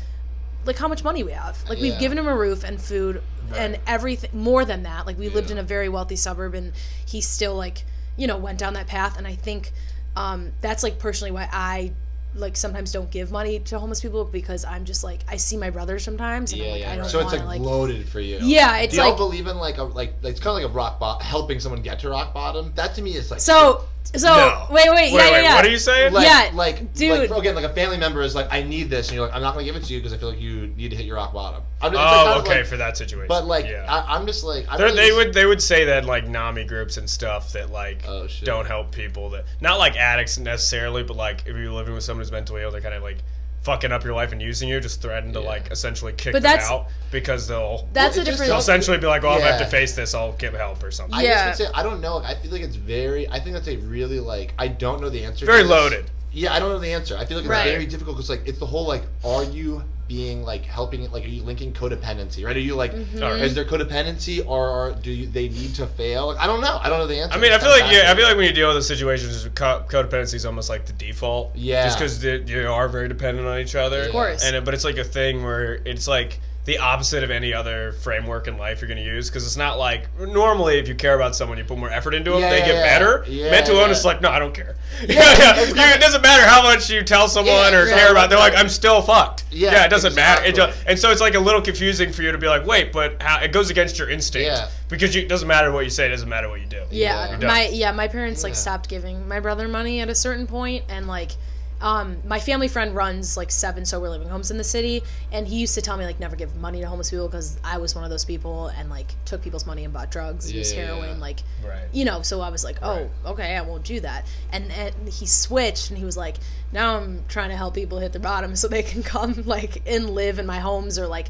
[0.65, 1.57] like how much money we have.
[1.69, 1.99] Like we've Yeah.
[1.99, 3.23] given him a roof and food
[3.57, 5.07] and everything more than that.
[5.07, 6.73] Like we lived in a very wealthy suburb and
[7.07, 7.85] he still like,
[8.17, 9.73] you know, went down that path and I think
[10.17, 11.93] um that's like personally why I
[12.35, 15.71] like sometimes don't give money to homeless people because I'm just like I see my
[15.71, 16.93] brothers sometimes and Yeah, I'm like yeah.
[16.93, 18.39] I don't so it's wanna, like, like loaded for you.
[18.43, 20.71] Yeah, it's Do y'all like believe in like a like, like it's kind of like
[20.71, 22.73] a rock bottom, helping someone get to rock bottom.
[22.75, 23.85] That to me is like so
[24.17, 24.67] so No.
[24.71, 25.55] wait wait Wait, yeah yeah wait, yeah.
[25.57, 26.13] what are you saying?
[26.13, 27.31] like, Yeah, like, dude.
[27.31, 29.43] Like, again, like a family member is like, I need this, and you're like, I'm
[29.43, 31.17] not gonna give it to you because I feel like you need to hit your
[31.17, 31.63] rock bottom.
[31.81, 33.29] I'm, it's like oh, kind of okay, like- for that situation.
[33.29, 33.85] but like, yeah.
[33.89, 36.27] I, I'm just like, I'm They're- really they just- would they would say that like
[36.27, 41.03] NAMI groups and stuff that like Oh, don't help people that not like addicts necessarily,
[41.03, 43.19] but like if you're living with someone who's mentally ill, they're kind of like
[43.63, 45.47] fucking up your life and using you, just threaten to Yeah.
[45.49, 48.59] like essentially kick But them that's- out because they'll That's Well, a it different they'll
[48.59, 51.15] essentially be like, well, if I have to face this, I'll get help or something.
[51.19, 51.47] I Yeah.
[51.49, 52.17] just say I don't know.
[52.19, 53.29] Like, I feel like it's very.
[53.31, 54.55] I think that's a really like.
[54.59, 55.45] I don't know the answer.
[55.47, 56.11] Very to loaded.
[56.33, 57.17] Yeah, I don't know the answer.
[57.17, 57.65] I feel like it's Right.
[57.71, 61.13] very difficult because like it's the whole like, are you being like helping it?
[61.13, 62.45] Like, are you linking codependency?
[62.45, 62.57] Right?
[62.57, 63.41] Are you like, Mhm.
[63.43, 66.29] Is there codependency or, or do you, they need to fail?
[66.29, 66.81] Like, I don't know.
[66.83, 67.37] I don't know the answer.
[67.37, 68.83] I mean, I feel like kinda yeah, I feel like when you deal with the
[68.83, 71.53] situations, co- codependency is almost like the default.
[71.55, 71.85] Yeah.
[71.85, 74.05] Just because you are very dependent on each other.
[74.05, 74.45] Of course.
[74.45, 77.93] And it, but it's like a thing where it's like the opposite of any other
[77.93, 81.15] framework in life you're going to use because it's not like normally if you care
[81.15, 82.99] about someone you put more effort into them Yeah, they yeah, get yeah.
[82.99, 83.25] better.
[83.27, 83.81] Yeah, mental yeah.
[83.81, 84.77] illness is like no i don't care.
[85.01, 87.87] Yeah, yeah, it's You- kinda- it doesn't matter how much you tell someone Yeah, or
[87.87, 89.45] yeah, care about they're like i'm still fucked.
[89.51, 90.45] Yeah, it doesn't matter.
[90.45, 92.93] It just, and so it's like a little confusing for you to be like wait
[92.93, 94.47] but how, it goes against your instinct.
[94.47, 94.69] Yeah.
[94.91, 96.83] because you, it doesn't matter what you say it doesn't matter what you do.
[96.91, 100.47] Yeah, You're my yeah, my parents like stopped giving my brother money at a certain
[100.47, 101.31] point, and like,
[101.81, 105.57] um, my family friend runs like seven sober living homes in the city, and he
[105.61, 108.03] used to tell me like never give money to homeless people because I was one
[108.05, 111.09] of those people and like took people's money and bought drugs, used Yeah, yeah, heroin,
[111.17, 111.21] yeah.
[111.23, 112.23] like right you know.
[112.23, 113.11] So I was like, oh, Right.
[113.27, 114.27] okay, I won't do that.
[114.53, 116.37] And, and he switched, and he was like,
[116.73, 120.11] now I'm trying to help people hit their bottom so they can come like and
[120.11, 121.29] live in my homes or like,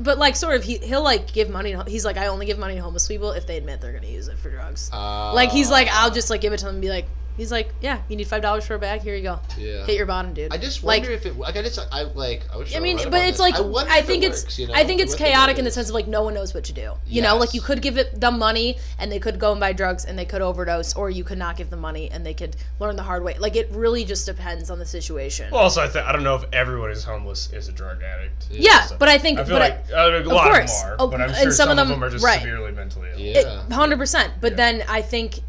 [0.00, 1.72] but like sort of he he'll like give money.
[1.72, 4.06] To, he's like, I only give money to homeless people if they admit they're gonna
[4.06, 4.88] use it for drugs.
[4.92, 7.06] Uh, Like he's like, I'll just like give it to them and be like,
[7.36, 9.00] he's like, yeah, you need five dollars for a bag.
[9.02, 9.40] Here you go.
[9.58, 9.84] Yeah.
[9.86, 10.52] Hit your bottom, dude.
[10.52, 11.02] I just like.
[11.02, 11.36] wonder if it.
[11.36, 11.78] Like, I just.
[11.92, 12.42] I like.
[12.52, 13.40] I, wish I I mean, but it's this.
[13.40, 14.74] like I, wonder if think it it's works, you know?
[14.74, 16.64] I think it's What the chaotic in the sense of like no one knows what
[16.64, 16.92] to do.
[17.06, 19.72] You know, like you could give it them money and they could go and buy
[19.72, 22.56] drugs and they could overdose, or you could not give them money and they could
[22.78, 23.36] learn the hard way.
[23.38, 25.50] Like it really just depends on the situation.
[25.50, 28.48] well also I, th- I don't know if everyone who's homeless is a drug addict
[28.50, 30.80] yeah, but I think, I feel but like uh, a lot of, course.
[30.82, 32.24] them are, Oh, but I'm and sure some some, of of them- them are just
[32.24, 32.40] right.
[32.40, 33.18] severely mentally ill.
[33.20, 33.62] Yeah.
[33.74, 34.32] hundred percent.
[34.40, 34.56] But Yeah.
[34.56, 35.40] then I think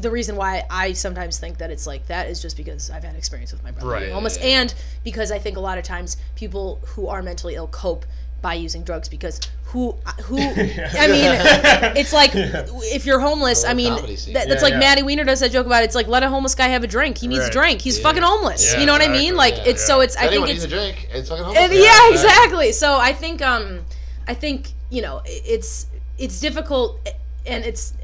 [0.00, 3.14] the reason why I sometimes think that it's like that is just because I've had
[3.16, 4.00] experience with my brother Right.
[4.00, 4.60] being homeless, yeah, yeah.
[4.62, 4.74] and
[5.04, 8.06] because I think a lot of times people who are mentally ill cope
[8.40, 9.92] by using drugs because who
[10.24, 11.30] who I mean
[11.96, 12.66] it's like Yeah.
[12.96, 14.78] if you're homeless I mean that, that's Yeah, like yeah.
[14.80, 15.86] Maddie Weiner does that joke about it.
[15.86, 17.48] it's like let a homeless guy have a drink he needs Right.
[17.50, 18.02] a drink he's Yeah.
[18.02, 20.04] fucking homeless Yeah, you know what I mean like Yeah, it's so yeah.
[20.04, 21.08] it's I think anyone it's needs a drink.
[21.12, 21.70] It's fucking homeless.
[21.72, 22.72] yeah, exactly.
[22.72, 23.80] So I think um
[24.26, 25.86] I think, you know, it's
[26.18, 26.98] it's difficult
[27.46, 27.94] and it's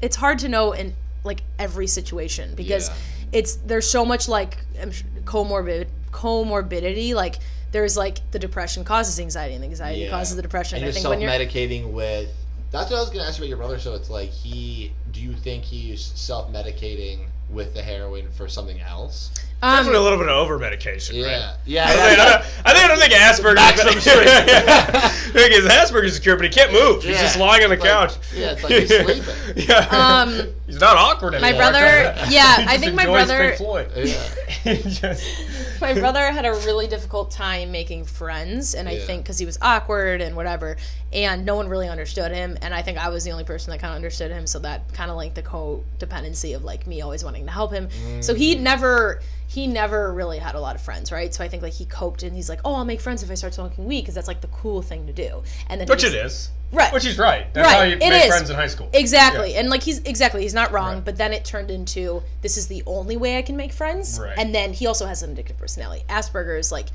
[0.00, 0.94] it's hard to know in
[1.24, 2.94] like every situation because Yeah.
[3.32, 4.58] it's there's so much like
[5.24, 7.36] comorbid comorbidity like
[7.72, 10.10] there's like the depression causes anxiety and the anxiety Yeah.
[10.10, 10.76] causes the depression.
[10.76, 12.28] And I you're think self when you're medicating with.
[12.70, 13.78] That's what I was gonna ask about your brother.
[13.80, 14.92] So it's like he.
[15.12, 19.30] Do you think he's self medicating with the heroin for something else?
[19.62, 21.26] um, Definitely a little bit of over medication, Yeah.
[21.26, 21.56] right?
[21.66, 21.84] Yeah.
[21.86, 23.54] I, think, I, don't, I think I don't think Asperger's.
[23.56, 24.28] Maximum strength.
[24.28, 27.02] I think his Asperger's secure, but he can't move.
[27.02, 28.14] He's just lying on the It's like- couch.
[28.34, 29.64] yeah, it's like he's sleeping.
[29.68, 29.88] yeah.
[29.90, 31.52] Um, he's not awkward anymore.
[31.52, 33.90] my brother- yeah, I think my brother- Pink Floyd.
[33.96, 34.22] Yeah.
[34.64, 35.24] Just-
[35.80, 39.04] my brother had a really difficult time making friends and i Yeah.
[39.04, 40.76] think because he was awkward and whatever
[41.12, 43.80] and no one really understood him and i think i was the only person that
[43.80, 47.24] kind of understood him so that kind of like the codependency of like me always
[47.24, 47.88] wanting to help him
[48.22, 48.60] so he mm.
[48.60, 51.84] never he never really had a lot of friends right so i think like he
[51.86, 54.28] coped and he's like oh i'll make friends if i start smoking weed because that's
[54.28, 56.50] like the cool thing to do and then Which it is.
[56.74, 57.52] Right Which he's right.
[57.54, 58.28] That's Right, how you it make is.
[58.28, 58.88] friends in high school.
[58.92, 59.54] Exactly.
[59.56, 61.04] And like he's exactly he's not wrong, Right.
[61.04, 64.18] but then it turned into this is the only way I can make friends.
[64.20, 64.34] Right.
[64.36, 66.04] And then he also has an addictive personality.
[66.08, 66.86] Asperger's like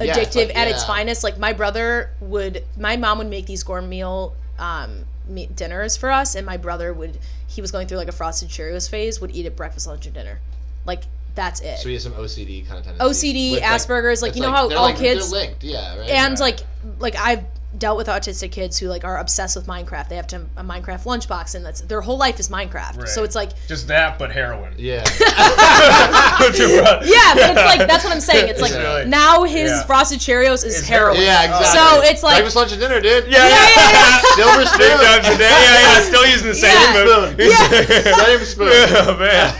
[0.00, 1.22] addictive it's like- at its finest.
[1.22, 6.10] Like my brother would my mom would make these gourmet meal um me- dinners for
[6.10, 9.34] us and my brother would he was going through like a frosted Cheerios phase, would
[9.36, 10.40] eat it breakfast, lunch and dinner.
[10.86, 11.02] Like
[11.34, 11.78] that's it.
[11.78, 13.22] So he has some OCD kind of tendencies.
[13.32, 16.08] OCD, With, Asperger's, like it's you know how all like, kids they're linked, yeah, right.
[16.10, 16.40] and Right.
[16.40, 16.60] like
[16.98, 17.44] like I've
[17.78, 20.08] dealt with autistic kids who like are obsessed with Minecraft.
[20.08, 23.08] They have to a Minecraft lunchbox, and that's their whole life is Minecraft.
[23.08, 24.74] So it's like Just that, but heroin.
[24.76, 28.48] yeah, yeah, but it's like that's what I'm saying.
[28.48, 29.82] It's like It's now his Yeah.
[29.84, 31.16] frosted Cheerios is It's heroin.
[31.16, 31.26] heroin.
[31.26, 31.78] yeah, exactly.
[31.78, 33.26] So it's like- breakfast, lunch, and dinner, dude.
[33.26, 34.20] Yeah, Yeah, yeah, yeah.
[34.36, 34.98] Silver Big spoon.
[35.06, 35.50] times a day.
[35.50, 36.00] Yeah, yeah.
[36.00, 36.92] Still using the same Yeah.
[36.92, 37.34] spoon.
[37.38, 37.62] Yeah.
[38.22, 38.68] Same spoon.
[38.72, 39.54] oh man.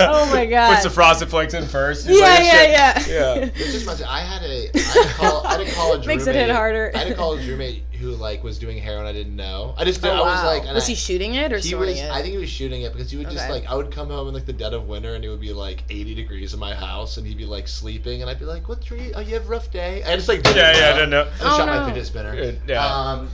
[0.00, 0.70] Oh my god.
[0.74, 2.06] Puts the frosted flakes in first.
[2.06, 3.44] Yeah, like, oh, yeah, "Shit." yeah, Yeah.
[3.54, 6.06] It's just my, I had a I had a, col- I had a college college
[6.06, 6.90] Makes it hit harder.
[6.94, 9.06] I had a college roommate who like was doing heroin.
[9.06, 9.74] I didn't know.
[9.76, 10.46] I just Oh, I was wow.
[10.46, 11.98] like, was I- he shooting it or he was.
[11.98, 12.10] it?
[12.10, 13.52] I think he was shooting it because he would just Okay.
[13.52, 15.52] like I would come home in like the dead of winter and it would be
[15.52, 18.68] like 80 degrees in my house and he'd be like sleeping and I'd be like,
[18.68, 18.98] "What's your?
[19.14, 20.94] Oh, you have a rough day." I just like didn't Yeah, yeah, I know.
[20.96, 21.22] didn't know.
[21.22, 21.80] I Oh, shot no.
[21.80, 22.34] my fidget spinner.
[22.34, 22.84] Good, yeah.
[22.86, 23.28] Um,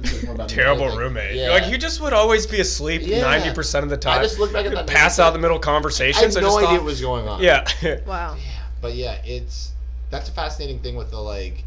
[0.00, 1.36] this is more about me, Terrible like, roommate.
[1.36, 1.50] Yeah.
[1.50, 3.20] Like you just would always be asleep Yeah.
[3.20, 4.18] ninety percent of the time.
[4.18, 4.86] I just look back at that.
[4.86, 6.34] pass movie, out in the middle of I had conversations.
[6.34, 7.40] no just idea thought- what was going on.
[7.42, 7.64] Yeah.
[8.06, 8.34] wow.
[8.34, 9.70] Yeah, but yeah, it's
[10.10, 11.62] that's a fascinating thing with the like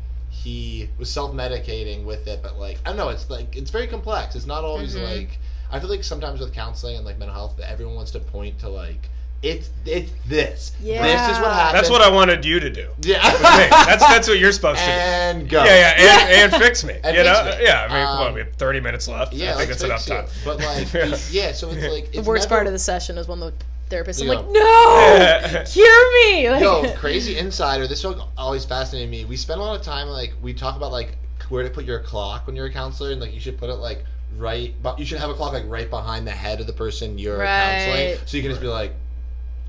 [0.45, 3.87] he was self medicating with it, but like I don't know, it's like it's very
[3.87, 4.35] complex.
[4.35, 5.03] It's not always Mhm.
[5.15, 5.39] like
[5.71, 8.59] I feel like sometimes with counseling and like mental health, that everyone wants to point
[8.59, 9.09] to like
[9.43, 10.71] it's it's this.
[10.81, 11.77] This is what happened.
[11.77, 12.87] That's what I wanted you to do.
[13.01, 13.17] Yeah.
[13.33, 13.67] Me.
[13.69, 14.91] That's that's what you're supposed to do.
[14.91, 15.63] and go.
[15.63, 16.93] Yeah, yeah, and, and fix me.
[17.03, 17.57] And you fix know?
[17.57, 17.63] me.
[17.63, 19.33] Yeah, I mean, Um, what, we have 30 minutes left.
[19.33, 20.25] Yeah, I think that's enough fix time.
[20.25, 20.31] you.
[20.45, 21.05] But like, Yeah.
[21.15, 23.51] the- yeah, so it's like The worst never- part of the session is when the
[23.89, 24.51] therapist is You like, "No,
[25.19, 25.65] Yeah.
[25.65, 27.87] hear me!" Like, Yo, crazy insider.
[27.87, 29.25] This one always fascinated me.
[29.25, 31.17] We spend a lot of time like we talk about like
[31.49, 33.75] where to put your clock when you're a counselor, and like you should put it
[33.75, 34.03] like
[34.37, 34.73] right.
[34.81, 37.37] But you should have a clock like right behind the head of the person you're
[37.45, 38.93] counseling, so you can just be like.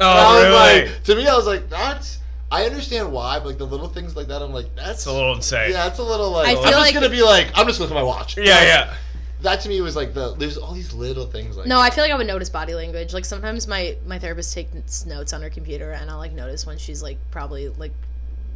[0.00, 0.90] oh, I was really?
[0.90, 2.18] like, to me, I was like, that's.
[2.48, 5.12] I understand why, but like the little things like that, I'm like, that's It's a
[5.12, 5.72] little insane.
[5.72, 6.46] Yeah, it's a little like.
[6.46, 8.36] I I'm feel just like- gonna be like, I'm just looking at my watch.
[8.36, 8.94] Yeah, Like, yeah.
[9.42, 10.34] That to me was like the.
[10.34, 11.66] There's all these little things like.
[11.66, 13.12] No, I feel like I would notice body language.
[13.12, 16.78] Like sometimes my my therapist takes notes on her computer, and I'll like notice when
[16.78, 17.92] she's like probably like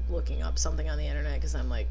[0.09, 1.87] looking up something on the internet because I'm like,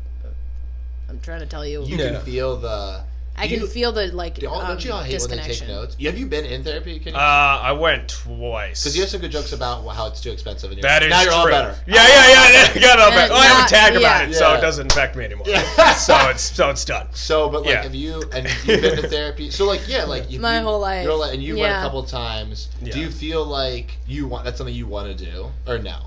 [1.07, 1.81] I'm trying to tell you.
[1.81, 2.11] What you Yeah.
[2.13, 3.03] can feel the.
[3.39, 5.67] I can you- feel the like Don't, um, don't you all hate when they take
[5.67, 5.95] notes?
[6.01, 6.99] Have you been in therapy?
[6.99, 7.19] Can you?
[7.19, 8.81] Uh, I went twice.
[8.83, 10.71] Because you have some good jokes about how it's too expensive.
[10.71, 11.75] And you're, That is now you're all better.
[11.87, 12.71] Yeah, yeah, yeah.
[12.75, 13.33] yeah got all better.
[13.33, 14.29] Well, I have a not- tag about yeah.
[14.29, 15.45] it, so it doesn't affect me anymore.
[15.47, 15.93] Yeah.
[15.93, 17.07] so it's so it's done.
[17.13, 17.83] So, but like, Yeah.
[17.83, 19.49] have you and you've been to therapy?
[19.51, 21.03] So, like, yeah, like you, My you- whole life.
[21.03, 22.67] your whole life, and you went a couple times.
[22.81, 22.93] Yeah.
[22.93, 25.97] Do you feel like you want that's something you want to do, or no?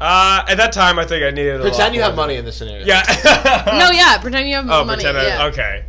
[0.00, 1.54] Uh, at that time, I think I needed.
[1.54, 2.84] A lot Pretend you have money in this scenario.
[2.84, 3.02] Yeah.
[3.78, 4.96] No, yeah, pretend you have Oh, money.
[5.04, 5.16] pretend.
[5.16, 5.46] I, yeah.
[5.46, 5.84] Okay.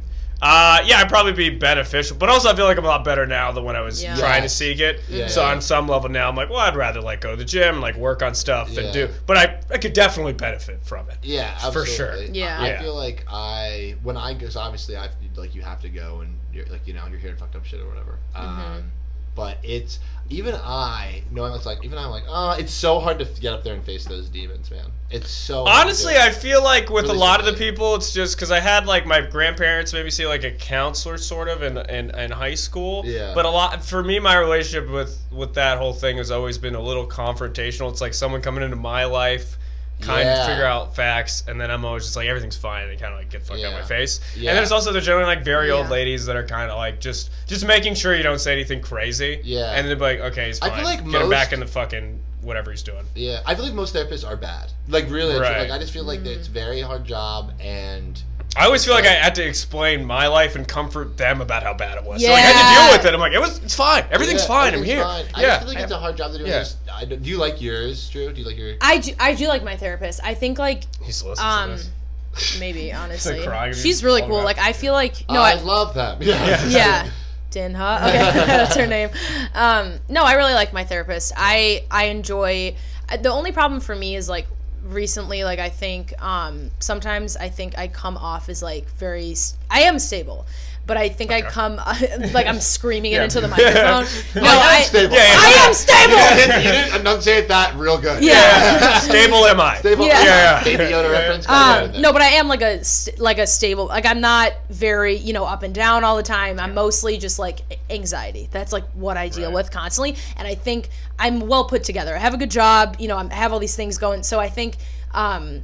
[0.45, 3.25] Uh, yeah, I'd probably be beneficial, but also I feel like I'm a lot better
[3.25, 4.17] now than when I was Yeah.
[4.17, 4.99] trying to seek it.
[5.09, 5.51] Yeah, so yeah.
[5.51, 7.81] on some level now, I'm like, well, I'd rather like go to the gym, and,
[7.81, 8.81] like work on stuff, Yeah.
[8.81, 9.09] and do.
[9.25, 11.17] But I, I could definitely benefit from it.
[11.23, 12.21] Yeah, For sure.
[12.23, 12.59] Yeah.
[12.59, 16.19] I, I feel like I when I because obviously I like you have to go
[16.19, 18.19] and you're like you know you're hearing fucked up shit or whatever.
[18.35, 18.59] Mm-hmm.
[18.59, 18.91] Um,
[19.35, 23.25] but it's even I knowing it's like even I'm like oh it's so hard to
[23.41, 24.85] get up there and face those demons, man.
[25.09, 26.15] It's so Honestly.
[26.15, 28.87] I feel like with Really a lot of the people, it's just because I had
[28.87, 33.03] like my grandparents maybe see like a counselor sort of in, in in high school.
[33.05, 33.31] Yeah.
[33.35, 36.73] But a lot for me, my relationship with with that whole thing has always been
[36.73, 37.91] a little confrontational.
[37.91, 39.57] It's like someone coming into my life,
[40.05, 40.41] kind Yeah.
[40.41, 43.13] of figure out facts, and then I'm always just like everything's fine, and they kind
[43.13, 43.79] of like get fucked out Yeah.
[43.79, 44.19] my face.
[44.35, 44.51] Yeah.
[44.51, 47.29] And there's also the generally like very old ladies that are kind of like just
[47.47, 49.39] just making sure you don't say anything crazy.
[49.43, 49.73] Yeah.
[49.73, 50.71] And then be like, okay, he's fine.
[50.71, 53.05] I feel like get him back in the fucking whatever he's doing.
[53.15, 54.69] Yeah, I feel like most therapists are bad.
[54.89, 55.59] Like really, Right.
[55.61, 58.21] like I just feel like that it's very hard job, and
[58.55, 61.73] I always feel like I had to explain my life and comfort them about how
[61.73, 62.21] bad it was.
[62.21, 62.29] Yeah.
[62.29, 63.13] So I had to deal with it.
[63.15, 64.05] I'm like, it was, it's fine.
[64.11, 64.73] Everything's Yeah, fine.
[64.75, 65.03] I'm here.
[65.03, 65.25] fine.
[65.33, 65.47] I yeah.
[65.47, 66.43] just feel like it's a hard job to do.
[66.45, 66.57] Yeah.
[66.57, 68.31] I just, I don't- you like yours, Drew?
[68.31, 68.75] Do you like your?
[68.81, 70.19] I do, I do like my therapist.
[70.23, 71.89] I think like He's listening um to this.
[72.59, 74.37] maybe honestly crying and she's really cool.
[74.37, 74.45] around.
[74.45, 76.19] Like I feel like no, I, I, love them.
[76.21, 76.65] Yeah.
[76.67, 77.09] yeah.
[77.51, 78.07] Dinha.
[78.07, 79.09] Okay, that's her name.
[79.53, 81.33] Um, no, I really like my therapist.
[81.37, 82.75] I I enjoy.
[83.09, 84.47] uh, The only problem for me is like
[84.83, 89.35] recently, like I think um, sometimes I think I come off as like very.
[89.69, 90.45] i am stable,
[90.85, 91.77] but I think I come
[92.33, 93.21] like I'm screaming Yeah.
[93.21, 94.03] it into the microphone.
[94.35, 95.13] No, I am I, stable.
[95.15, 95.35] Yeah, yeah.
[95.39, 96.35] I am You stable.
[96.35, 98.21] didn't, you didn't enunciate that real good.
[98.23, 98.99] Yeah.
[98.99, 99.77] Stable am I?
[99.77, 100.05] Stable.
[100.05, 100.21] Yeah.
[100.23, 100.25] Yeah,
[100.59, 100.63] yeah.
[100.63, 101.45] Baby Yoda reference.
[101.47, 102.81] gotta go in Um, no, but I am like a
[103.17, 103.85] like a stable.
[103.87, 106.59] Like I'm not very you know up and down all the time.
[106.59, 108.49] I'm mostly just like anxiety.
[108.51, 109.53] That's like what I deal Right.
[109.55, 110.15] with constantly.
[110.37, 112.15] And I think I'm well put together.
[112.15, 112.97] I have a good job.
[112.99, 114.23] You know, I'm- I have all these things going.
[114.23, 114.75] So I think
[115.13, 115.61] um,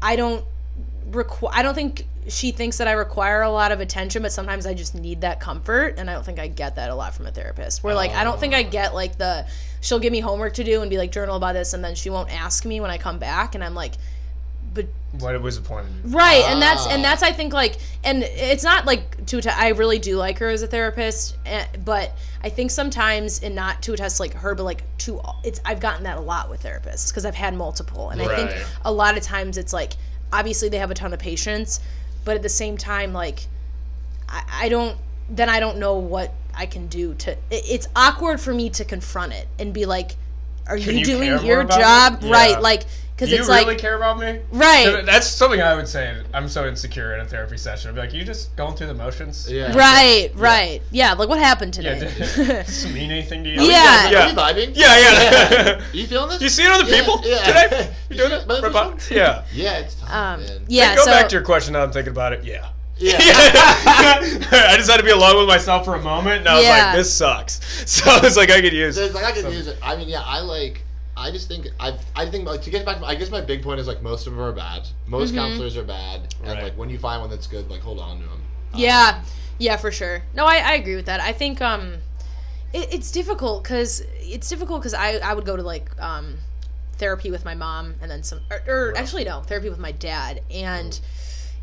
[0.00, 0.44] I don't
[1.10, 1.52] require.
[1.54, 4.74] I don't think she thinks that I require a lot of attention, but sometimes I
[4.74, 7.30] just need that comfort, and I don't think I get that a lot from a
[7.30, 7.82] therapist.
[7.84, 9.46] Where like I don't think I get like the
[9.80, 12.10] she'll give me homework to do and be like journal about this, and then she
[12.10, 13.94] won't ask me when I come back, and I'm like,
[14.72, 14.86] but
[15.20, 15.86] What was the point?
[16.06, 16.90] right and that's Ah.
[16.90, 20.48] and that's i think like and it's not like to i really do like her
[20.48, 22.12] as a therapist eh, but
[22.42, 26.02] i think sometimes and not to attest like her but like to it's i've gotten
[26.02, 28.50] that a lot with therapists because i've had multiple and i think
[28.84, 29.92] a lot of times it's like
[30.32, 31.80] obviously they have a ton of patience
[32.24, 33.46] but at the same time like
[34.28, 34.96] i, I don't
[35.30, 38.84] then i don't know what i can do to it, it's awkward for me to
[38.84, 40.16] confront it and be like
[40.66, 42.30] are you, you doing your job it?
[42.30, 42.58] right Yeah.
[42.58, 42.84] like
[43.14, 44.40] because Do you it's really like care about me?
[44.50, 46.20] right, That's something I would say.
[46.34, 47.88] I'm so insecure in a therapy session.
[47.90, 49.48] I'd be like, you just going through the motions?
[49.50, 49.72] Yeah.
[49.76, 50.80] right, right.
[50.90, 51.94] Yeah, like what happened Yeah.
[51.94, 52.12] today?
[52.16, 53.62] Did this mean anything to you?
[53.62, 54.06] Yeah.
[54.24, 54.72] Are you vibing?
[54.76, 55.84] Yeah, yeah.
[55.92, 56.42] you feeling this?
[56.42, 57.44] you see it on Yeah, people yeah.
[57.68, 57.94] today?
[58.10, 58.48] You doing it?
[58.48, 59.44] by the Right Yeah.
[59.52, 60.40] Yeah, it's time.
[60.40, 60.64] um, man.
[60.66, 60.96] yeah.
[60.96, 61.74] Go so back to your question.
[61.74, 62.42] Now I'm thinking about it.
[62.44, 62.68] Yeah.
[62.96, 63.16] Yeah.
[63.18, 66.86] I just had to be alone with myself for a moment, and I was Yeah.
[66.86, 69.52] like, "This sucks." So I was like, "I could use." There's, like I could some-
[69.52, 69.78] use it.
[69.82, 70.82] I mean, yeah, I like.
[71.16, 73.02] I just think I I think like to get back.
[73.02, 74.88] I guess my big point is like most of them are bad.
[75.06, 75.36] Most Mhm.
[75.38, 76.62] counselors are bad, and Right.
[76.64, 78.42] like when you find one that's good, like hold on to them.
[78.74, 79.22] Yeah,
[79.58, 80.22] yeah, for sure.
[80.34, 81.20] No, I, I agree with that.
[81.20, 81.98] I think um,
[82.72, 86.38] it, it's difficult because it's difficult because I I would go to like um,
[86.98, 88.96] therapy with my mom and then some or, or Right.
[88.96, 90.98] actually no therapy with my dad and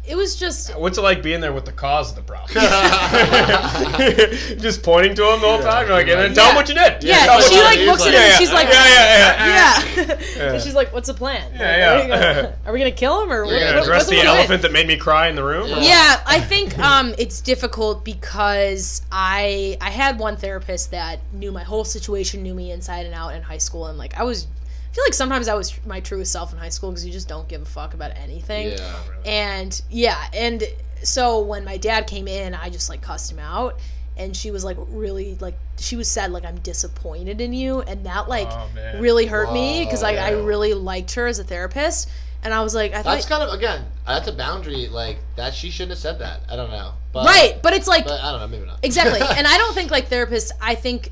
[0.07, 2.49] it was just What's it like being there with the cause of the problem?
[4.59, 5.69] just pointing to him the whole Yeah.
[5.71, 7.03] time, like, and then tell him what you did.
[7.03, 8.25] yeah, tell she him like what looks he's at him like.
[8.25, 8.55] and Yeah, she's yeah.
[8.55, 10.53] like Yeah, yeah, yeah, Yeah.
[10.53, 11.93] and she's like what's the plan Yeah, Like, yeah.
[11.93, 13.79] what are, you gonna, are we gonna kill him or You're what, You're gonna gonna
[13.81, 15.67] what- address what's the what we're elephant that made me cry in the room.
[15.69, 15.79] Yeah.
[15.81, 21.63] yeah i think um, it's difficult because i i had one therapist that knew my
[21.63, 24.47] whole situation knew me inside and out in high school and like i was
[24.91, 27.27] i feel like sometimes i was my truest self in high school because you just
[27.27, 28.95] don't give a fuck about anything Yeah.
[29.25, 30.63] and yeah and
[31.03, 33.79] so when my dad came in i just like cussed him out
[34.17, 38.05] and she was like really like she was said like i'm disappointed in you and
[38.05, 38.67] that like Oh,
[38.99, 42.09] really hurt me because like i really liked her as a therapist
[42.43, 43.85] and i was like i thought That's kind of again.
[44.05, 44.87] That's a boundary.
[44.87, 46.41] Like that, she shouldn't have said that.
[46.49, 46.93] I don't know.
[47.13, 48.47] But, right but it's like But I don't know.
[48.47, 48.79] Maybe not.
[48.83, 49.21] Exactly.
[49.37, 51.11] and I don't think like therapists, I think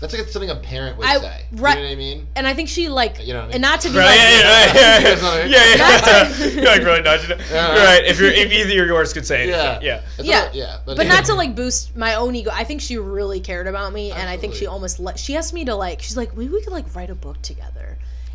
[0.00, 1.44] That's like something a parent would I- say.
[1.52, 2.26] right- You know what I mean?
[2.36, 3.54] and I think she like You know what I mean?
[3.56, 5.64] and not to be Right, like yeah, yeah, yeah, yeah, That's what I yeah,
[6.46, 6.70] yeah, yeah.
[6.70, 7.40] Like really nudging it.
[7.50, 7.84] Yeah.
[7.84, 8.04] Right.
[8.06, 9.56] If you're, if either of yours could say Yeah.
[9.72, 10.00] anything, yeah.
[10.16, 10.44] That's Yeah.
[10.44, 10.78] what- yeah.
[10.86, 12.50] But, but not to like boost my own ego.
[12.52, 15.52] I think she really cared about me and I think she almost let she asked
[15.52, 17.89] me to like she's like, maybe we could like write a book together.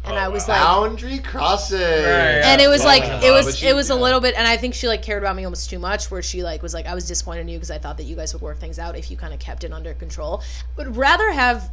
[0.08, 0.82] And Oh, I was wow.
[0.82, 1.80] like boundary crossing.
[1.80, 2.42] Right, yeah.
[2.54, 2.88] and it was Yeah.
[2.88, 5.22] like it was But it was a little bit and I think she like cared
[5.24, 7.58] about me almost too much where she like was like I was disappointed in you
[7.58, 9.64] because I thought that you guys would work things out if you kind of kept
[9.64, 10.44] it under control.
[10.78, 11.70] Would rather have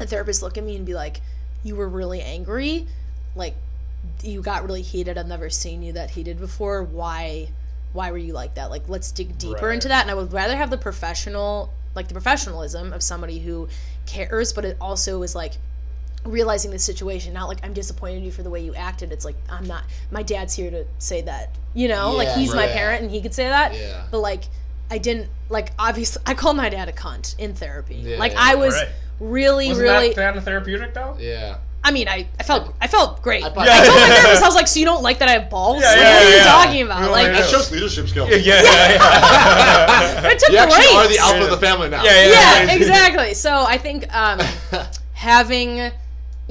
[0.00, 1.20] a therapist look at me and be like
[1.62, 2.86] you were really angry
[3.36, 3.54] like
[4.24, 7.48] you got really heated I've never seen you that heated before why
[7.92, 9.74] why were you like that like let's dig deeper Right.
[9.74, 13.68] into that and I would rather have the professional like the professionalism of somebody who
[14.06, 15.52] cares but it also is like
[16.24, 19.24] realizing the situation not like i'm disappointed in you for the way you acted it's
[19.24, 19.82] like i'm not
[20.12, 23.20] my dad's here to say that you know like Yeah, he's my parent and he
[23.20, 24.04] could say that Yeah.
[24.10, 24.44] but like
[24.90, 28.38] i didn't like obviously i called my dad a cunt in therapy Yeah, like yeah.
[28.40, 28.88] i was Right.
[29.18, 31.16] really Wasn't really that kind of therapeutic though?
[31.18, 31.56] Yeah.
[31.82, 33.84] i mean i i felt i felt great I i, probably- Yeah.
[33.84, 35.88] told my therapist i was like so you don't like that i have balls Yeah,
[35.90, 36.44] Like, yeah, what are you yeah.
[36.44, 37.58] talking about We don't like like That Yeah.
[37.58, 38.30] shows leadership skills.
[38.30, 40.22] Yeah, yeah, yeah.
[40.30, 40.94] I took You actually breaks.
[40.94, 42.04] are the alpha of the family now.
[42.04, 42.62] Yeah, yeah.
[42.64, 44.38] yeah exactly so i think um
[45.14, 45.90] having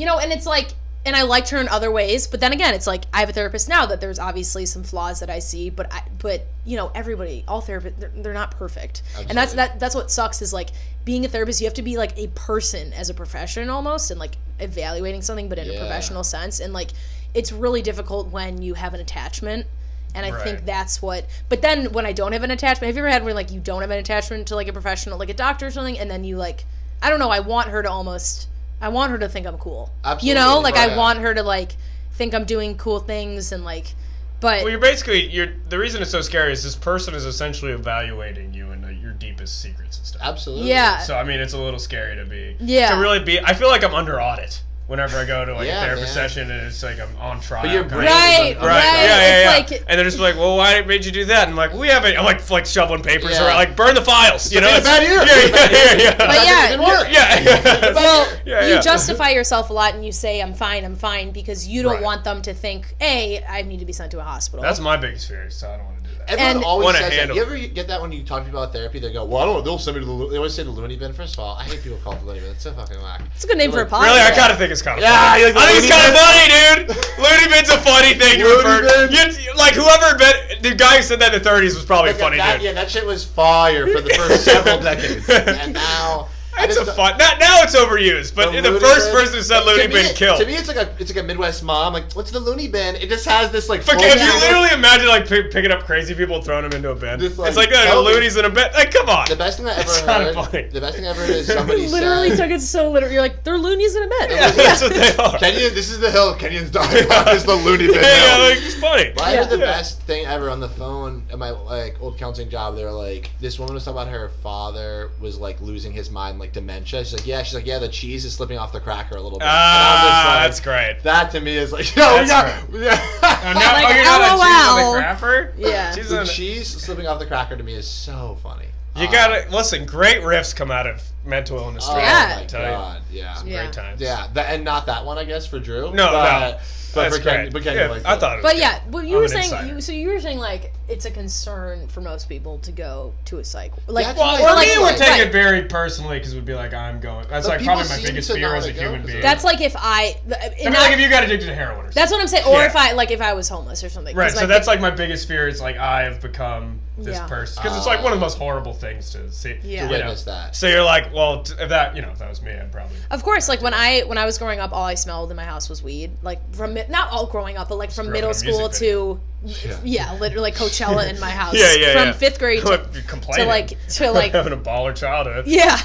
[0.02, 0.74] you know and it's like
[1.06, 3.34] and i liked her in other ways but then again it's like i have a
[3.34, 6.92] therapist now that there's obviously some flaws that i see but i but you know
[6.94, 9.02] everybody all therapists they're, they're not perfect.
[9.30, 10.70] And that's that that's what sucks is like
[11.06, 14.20] being a therapist you have to be like a person as a profession almost and
[14.20, 16.60] like evaluating something but in a professional sense.
[16.60, 16.92] And like
[17.34, 19.66] it's really difficult when you have an attachment.
[20.14, 21.26] And I think that's what.
[21.48, 23.62] But then when I don't have an attachment, have you ever had where like you
[23.62, 26.26] don't have an attachment to like a professional, like a doctor or something, and then
[26.26, 26.66] you like,
[27.02, 28.50] I don't know, I want her to almost,
[28.82, 29.92] I want her to think I'm cool.
[30.22, 30.92] You know, like right.
[30.92, 31.76] I want her to like
[32.14, 33.94] think I'm doing cool things and like,
[34.40, 35.54] but Well, you're basically you're.
[35.70, 39.14] The reason it's so scary is this person is essentially evaluating you and uh, your
[39.14, 40.22] deepest secrets and stuff.
[40.24, 40.70] Absolutely.
[40.70, 42.56] yeah, So I mean, it's a little scary to be.
[42.60, 42.96] Yeah.
[42.96, 45.84] To really be, I feel like I'm under audit whenever I go to like Yeah,
[45.84, 46.10] a therapy man.
[46.12, 47.64] session and it's like I'm on trial.
[47.64, 47.96] But your kinda.
[47.96, 48.68] brain Right, Right.
[48.68, 48.84] right.
[48.84, 49.50] Yeah, yeah, yeah.
[49.58, 51.44] like- and they're just like, well, why made you do that?
[51.44, 52.18] And I'm like, we haven't.
[52.18, 53.46] I'm like, like shoveling papers Yeah.
[53.48, 54.52] around, like burn the files.
[54.52, 55.22] You know, like a bad year.
[55.22, 56.12] Yeah, yeah, yeah, yeah.
[56.18, 57.08] But That yeah, didn't work.
[57.10, 57.94] yeah, yeah.
[57.94, 58.82] well, Yeah, you yeah.
[58.82, 62.04] justify yourself a lot and you say I'm fine, I'm fine because you don't Right.
[62.04, 64.62] want them to think, a, I need to be sent to a hospital.
[64.62, 65.50] That's my biggest fear.
[65.50, 65.86] So I don't
[66.28, 66.42] want to do that.
[66.42, 67.18] Everyone And- always Wanna says that.
[67.20, 69.00] handle You ever get that when you talk to people about therapy?
[69.00, 69.62] They go, "Well, I don't know.
[69.62, 71.14] They'll send me to the." They always say the loony bin.
[71.14, 72.52] First of all, I hate people call it the loony bin.
[72.52, 73.22] It's so fucking whack.
[73.36, 74.04] it's a good name for a podcast.
[74.04, 75.44] Really, I kind of think it's kind of Yeah, funny.
[75.46, 77.24] like I think it's Looney kind of funny, dude.
[77.24, 79.10] loony Bin's a funny thing to refer.
[79.12, 82.20] You, like whoever invented the guy who said that in the 30s was probably Like,
[82.22, 82.62] funny, that, dude.
[82.64, 86.86] Yeah, that shit was fire for the first several decades, and now I It's a
[86.94, 87.18] fun.
[87.18, 89.88] Now, now it's overused, but The the, Looney first Bin- person who said to Looney
[89.88, 90.40] Bin it- killed.
[90.40, 91.94] To me, it's like a it's like a Midwest mom.
[91.94, 92.96] Like, what's the loony bin?
[92.98, 93.86] It just has this like.
[93.86, 96.74] But full you table- literally imagine like pick, picking up crazy people and throwing them
[96.74, 97.20] into a bin?
[97.20, 98.72] Just, like, it's like tell me- loonies in a bin.
[98.74, 99.28] Like, come on.
[99.30, 100.08] The best thing I ever It's heard.
[100.26, 100.68] kinda funny.
[100.68, 102.38] The best thing I ever heard is somebody literally said.
[102.48, 103.14] took it so literally.
[103.16, 104.30] You're like, they're loonies in a bin.
[104.32, 105.38] yeah, that's what they are.
[105.40, 106.36] Kenyon, this is the hill.
[106.36, 108.50] Kenyon's dying on is the loony bin yeah, yeah, hill.
[108.50, 109.12] like, it's funny.
[109.16, 109.66] But I heard the Yeah.
[109.66, 112.76] best thing ever on the phone at my like old counseling job.
[112.76, 116.40] They were like, this woman was talking about her father was like losing his mind
[116.42, 117.04] like dementia.
[117.06, 117.42] She's like, yeah.
[117.44, 117.80] She's like, yeah.
[117.80, 119.48] The cheese is slipping off the cracker a little bit.
[119.50, 120.98] Ah, and I'm that's great.
[121.04, 123.54] that to me is like, yo, we That's got, Oh, yeah.
[123.54, 124.94] now, Like, oh, you're not a cheese on LOL.
[124.94, 125.54] the crapper?
[125.58, 125.96] Yeah.
[125.96, 128.66] Cheese the on the- cheese slipping off the cracker to me is so funny.
[128.96, 129.86] You Uh, gotta listen.
[129.86, 131.86] Great riffs come out of mental illness.
[131.88, 132.36] Oh stream, Yeah.
[132.40, 132.68] my tell you.
[132.68, 133.34] god, yeah.
[133.36, 133.62] Some Yeah.
[133.64, 134.02] Great times.
[134.02, 135.92] Yeah, that, and not that one, I guess, for Drew.
[135.94, 136.58] No, but, no.
[136.94, 138.60] But That's for Ken, but Ken, Yeah, like I the- thought it was But good.
[138.60, 141.88] yeah, well, you I'm were saying you, so you were saying like it's a concern
[141.88, 144.80] for most people to go to a psych like That's Well, Or like- me, it
[144.82, 144.98] would right.
[144.98, 147.26] take it very personally because it would be like, I'm going.
[147.30, 149.22] That's But like probably my biggest fear as a human being.
[149.22, 151.82] That's like if I, th- I mean, like if you got addicted to heroin or
[151.84, 151.94] something.
[151.96, 152.44] that's what I'm saying.
[152.46, 152.66] Or Yeah.
[152.66, 154.14] if I like if I was homeless or something.
[154.14, 157.28] Right, so like, that's like my biggest fear is like I have become this Yeah.
[157.28, 159.50] person because it's like one of the most horrible things to see.
[159.50, 159.56] Yeah.
[159.58, 159.90] to To you know?
[159.90, 160.56] witness that.
[160.56, 162.98] So you're like, well, t- if that you know, if that was me, I'd probably.
[163.10, 165.44] Of course, like when I when I was growing up, all I smelled in my
[165.46, 166.12] house was weed.
[166.22, 169.80] Like from not all growing up, but like from middle school to Yeah.
[169.84, 171.56] yeah, literally like Coachella in my house.
[171.58, 172.12] Yeah, yeah, From yeah.
[172.14, 173.46] fifth grade to, What, you're complaining.
[173.46, 175.48] to like to like having a baller childhood.
[175.48, 175.76] yeah,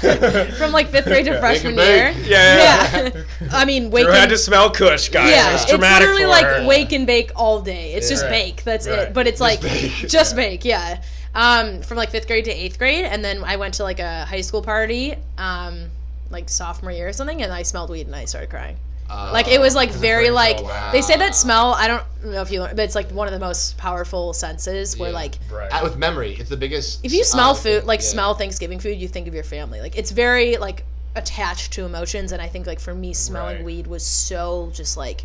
[0.57, 1.39] from like fifth grade to Yeah.
[1.39, 2.07] freshman year.
[2.07, 2.25] and.
[2.25, 4.13] Yeah, Yeah, I mean Drew waking.
[4.13, 5.31] had to smell Kush, guys.
[5.31, 6.67] yeah, it was it's literally for like her.
[6.67, 7.93] wake and bake all day.
[7.93, 8.31] It's just Right.
[8.55, 8.63] bake.
[8.63, 8.99] That's Right.
[8.99, 9.13] it.
[9.13, 9.91] But it's like bake.
[10.07, 10.35] just Yeah.
[10.35, 10.63] bake.
[10.65, 11.01] Yeah.
[11.33, 14.25] Um, from like fifth grade to eighth grade, and then I went to like a
[14.25, 15.85] high school party, um,
[16.29, 18.77] like sophomore year or something, and I smelled weed and I started crying.
[19.09, 20.91] Uh, Like it was like very like Wow.
[20.91, 21.73] they say that smell.
[21.73, 24.97] I don't know if you, learn, but it's like one of the most powerful senses.
[24.97, 25.15] Where Yeah.
[25.15, 25.69] like Right.
[25.71, 26.99] Uh, with memory, it's the biggest.
[27.03, 28.07] if you smell uh, food, like yeah.
[28.07, 29.79] smell Thanksgiving food, you think of your family.
[29.81, 30.83] Like it's very like
[31.15, 33.65] attached to emotions, and I think like for me, smelling Right.
[33.65, 35.23] weed was so just like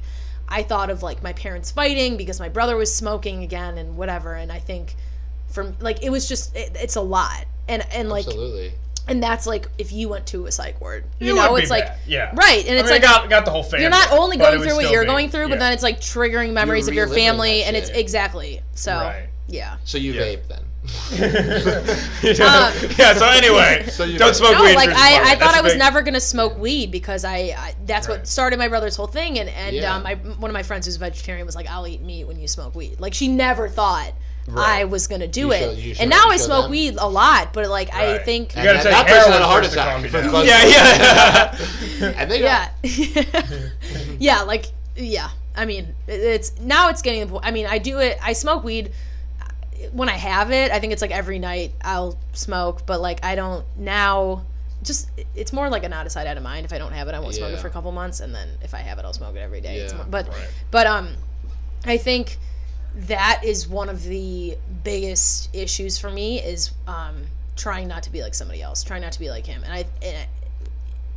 [0.49, 4.35] I thought of like my parents fighting because my brother was smoking again and whatever,
[4.35, 4.95] and I think
[5.49, 8.73] from like it was just it, it's a lot, and and like Absolutely.
[9.09, 11.71] And that's like if you went to a psych ward, It you would know, it's
[11.71, 13.83] like bad, yeah, right, and I it's mean, like I got, got the whole family.
[13.83, 16.53] you're not only going through what you're be- going through, but then it's like triggering
[16.53, 18.93] memories of your family, and it's exactly so.
[18.97, 19.27] Right.
[19.49, 19.77] Yeah.
[19.85, 20.23] So you Yeah.
[20.23, 20.63] vape then?
[22.23, 23.15] Um, yeah.
[23.15, 24.75] So anyway, So you- don't smoke No, weed.
[24.75, 25.79] like I, I thought I was big.
[25.79, 28.19] never gonna smoke weed because I, I that's Right.
[28.19, 29.95] what started my brother's whole thing, and and Yeah.
[29.95, 32.39] um, I, one of my friends who's a vegetarian was like, "I'll eat meat when
[32.41, 34.13] you smoke weed." Like she never thought
[34.49, 34.81] Right.
[34.81, 36.71] I was gonna do You it, show- show- and now I smoke them?
[36.73, 39.43] weed a lot, but like I think, You gotta And take that person heroin had
[39.43, 39.93] a heart first attack.
[39.93, 40.31] calm you for- down.
[40.31, 40.65] for- Yeah,
[42.01, 42.15] yeah.
[42.21, 43.45] and they yeah, got
[44.19, 45.31] yeah, like yeah.
[45.55, 47.45] I mean, it's now it's getting the point.
[47.47, 48.19] I mean, I do it.
[48.23, 48.93] I smoke weed
[49.93, 50.73] when I have it.
[50.73, 54.43] I think it's like every night I'll smoke, but like I don't now.
[54.83, 56.65] Just it's more like an out of sight, out of mind.
[56.67, 58.49] If I don't have it, I won't smoke it for a couple months, and then
[58.63, 59.77] if I have it, I'll smoke it every day.
[59.77, 59.99] It's Yeah.
[59.99, 60.49] more, but Right.
[60.73, 61.15] but um,
[61.85, 62.39] I think
[62.95, 67.23] that is one of the biggest issues for me is um
[67.57, 69.85] trying not to be like somebody else, trying not to be like him, and I,
[70.03, 70.27] and I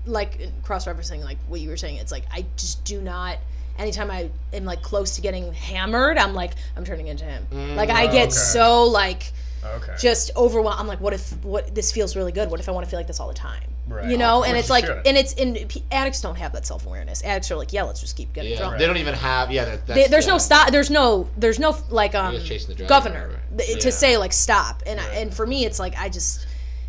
[0.06, 1.98] like cross referencing like what you were saying.
[1.98, 3.38] It's like I just do not.
[3.78, 7.76] Anytime I am like close to getting hammered, I'm like I'm turning into him.
[7.76, 8.32] like I get okay.
[8.32, 9.32] so like
[9.76, 9.94] Okay.
[10.00, 10.80] just overwhelmed.
[10.80, 12.50] I'm like, what if what this feels really good?
[12.50, 13.64] What if I want to feel like this all the time?
[13.88, 14.10] Right.
[14.10, 15.06] You know, and it's like, should.
[15.06, 17.24] and it's in addicts don't have that self awareness.
[17.24, 18.78] Addicts are like, yeah, let's just keep getting Yeah, drunk.
[18.80, 19.52] they don't even have.
[19.52, 20.32] Yeah, that, that's, They- there's yeah.
[20.34, 20.72] no stop.
[20.72, 21.30] There's no.
[21.38, 23.58] There's no like um just chasing the dragon or governor whatever.
[23.58, 23.80] th- Yeah.
[23.82, 24.82] to say like stop.
[24.88, 26.48] And I and for me, it's like I just,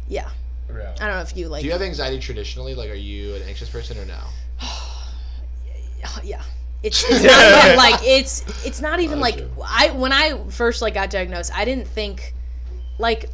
[0.08, 0.28] yeah.
[0.68, 0.94] Yeah.
[1.00, 1.60] I don't know if you like.
[1.62, 2.74] Do you have anxiety traditionally?
[2.74, 4.18] Like, are you an anxious person or no?
[6.22, 6.42] yeah.
[6.82, 9.50] It's, it's not even like it's it's not even Oh, like true.
[9.64, 12.34] I when I first like got diagnosed, I didn't think
[12.98, 13.30] like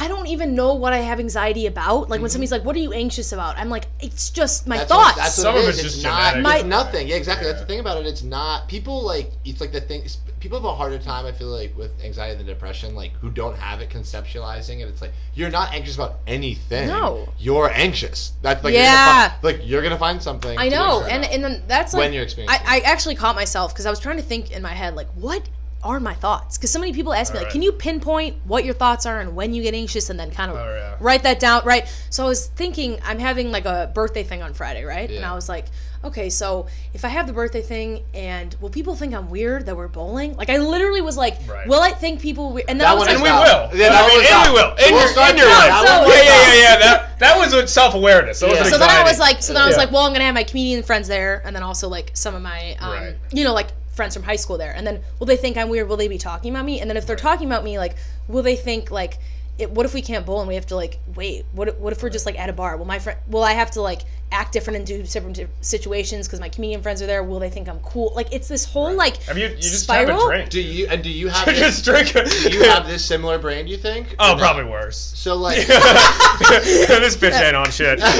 [0.00, 2.02] I don't even know what I have anxiety about.
[2.02, 2.28] Like when mm-hmm.
[2.28, 5.16] somebody's like, "What are you anxious about?" I'm like, "It's just my That's thoughts." What,
[5.16, 6.40] that's Some what of it it's just It's not.
[6.40, 7.08] My, It's nothing.
[7.08, 7.48] Yeah, exactly.
[7.48, 8.06] That's the thing about it.
[8.06, 8.68] It's not.
[8.68, 9.32] People like.
[9.44, 10.04] It's like the thing.
[10.38, 11.26] People have a harder time.
[11.26, 14.88] I feel like with anxiety and depression, like who don't have it, conceptualizing it.
[14.88, 16.86] It's like you're not anxious about anything.
[16.86, 17.28] No.
[17.36, 18.34] You're anxious.
[18.40, 18.82] That's like Yeah.
[18.82, 20.56] You're gonna fi- like you're gonna find something.
[20.56, 21.34] I know, anxious and about.
[21.34, 23.98] and then that's like When you're experiencing I, I actually caught myself because I was
[23.98, 25.42] trying to think in my head like, what
[25.82, 26.58] are my thoughts?
[26.58, 27.52] Because so many people ask me like, Alright.
[27.52, 30.50] can you pinpoint what your thoughts are and when you get anxious, and then kind
[30.50, 30.96] of Oh, yeah.
[31.00, 31.86] write that down, right?
[32.10, 35.08] So I was thinking, I'm having like a birthday thing on Friday, right?
[35.10, 35.66] And I was like,
[36.04, 39.76] okay, so if I have the birthday thing, and will people think I'm weird that
[39.76, 40.36] we're bowling?
[40.36, 41.66] Like I literally was like, Right.
[41.68, 42.52] will I think people?
[42.52, 42.62] We-?
[42.62, 43.70] And then That I was like, And we will.
[43.78, 44.70] Yeah, I mean, was and we will.
[44.74, 45.68] In We'll your, start in your doing life.
[45.68, 45.84] that.
[45.86, 46.78] That was yeah, yeah, yeah, yeah.
[46.78, 48.42] That that was with self awareness.
[48.42, 48.62] Yeah.
[48.64, 49.82] so then I was like, so then I was Yeah.
[49.84, 52.42] like, well, I'm gonna have my comedian friends there, and then also like some of
[52.42, 53.16] my, um, Right.
[53.32, 54.72] you know, like friends from high school there.
[54.74, 55.88] And then will they think I'm weird?
[55.88, 56.80] Will they be talking about me?
[56.80, 57.96] And then if they're talking about me, like,
[58.28, 59.18] will they think like,
[59.58, 61.44] it, what if we can't bowl and we have to like wait?
[61.52, 62.76] What what if we're just like at a bar?
[62.76, 63.18] Will my friend?
[63.26, 67.00] Will I have to like act different and do different situations because my comedian friends
[67.00, 67.22] are there?
[67.24, 68.12] Will they think I'm cool?
[68.14, 70.50] Like it's this whole like I mean, you, you just have a drink.
[70.50, 73.38] Do you and do you have You this, just drink do you have this similar
[73.38, 73.64] brain?
[73.66, 74.14] Do you think?
[74.18, 74.38] Oh, no?
[74.38, 74.96] probably worse.
[75.16, 77.98] So like, this bitch ain't on shit.
[78.00, 78.10] he's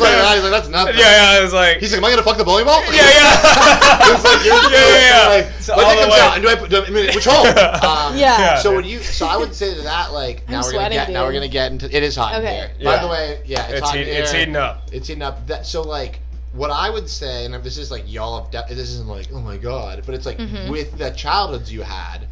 [0.00, 0.96] like, ah, he's like, that's nothing.
[0.98, 1.38] yeah, yeah.
[1.38, 2.82] I was like, He's like, am I gonna fuck the bowling ball?
[2.86, 4.14] yeah, yeah.
[4.14, 5.28] It's like, you're, Yeah, yeah, yeah.
[5.28, 6.70] Like, So when all comes way- out, and do I put?
[6.70, 7.46] Do I, I mean, which hole?
[7.46, 8.38] Um, Yeah.
[8.38, 8.58] Yeah.
[8.58, 11.10] So when you, so I would say to that, like, now we're gonna sweating, get,
[11.10, 11.86] now we're gonna get into.
[11.94, 12.54] It is hot in Okay.
[12.54, 12.70] here.
[12.78, 12.96] Yeah.
[12.96, 14.40] By the way, yeah, it's, It's, hot heat, in it's here.
[14.40, 14.82] heating up.
[14.92, 15.46] It's heating up.
[15.46, 16.20] That so like
[16.54, 18.50] what I would say, and this is like y'all have.
[18.50, 20.70] De- this isn't like oh my god, but it's like Mm-hmm.
[20.70, 22.26] with the childhoods you had.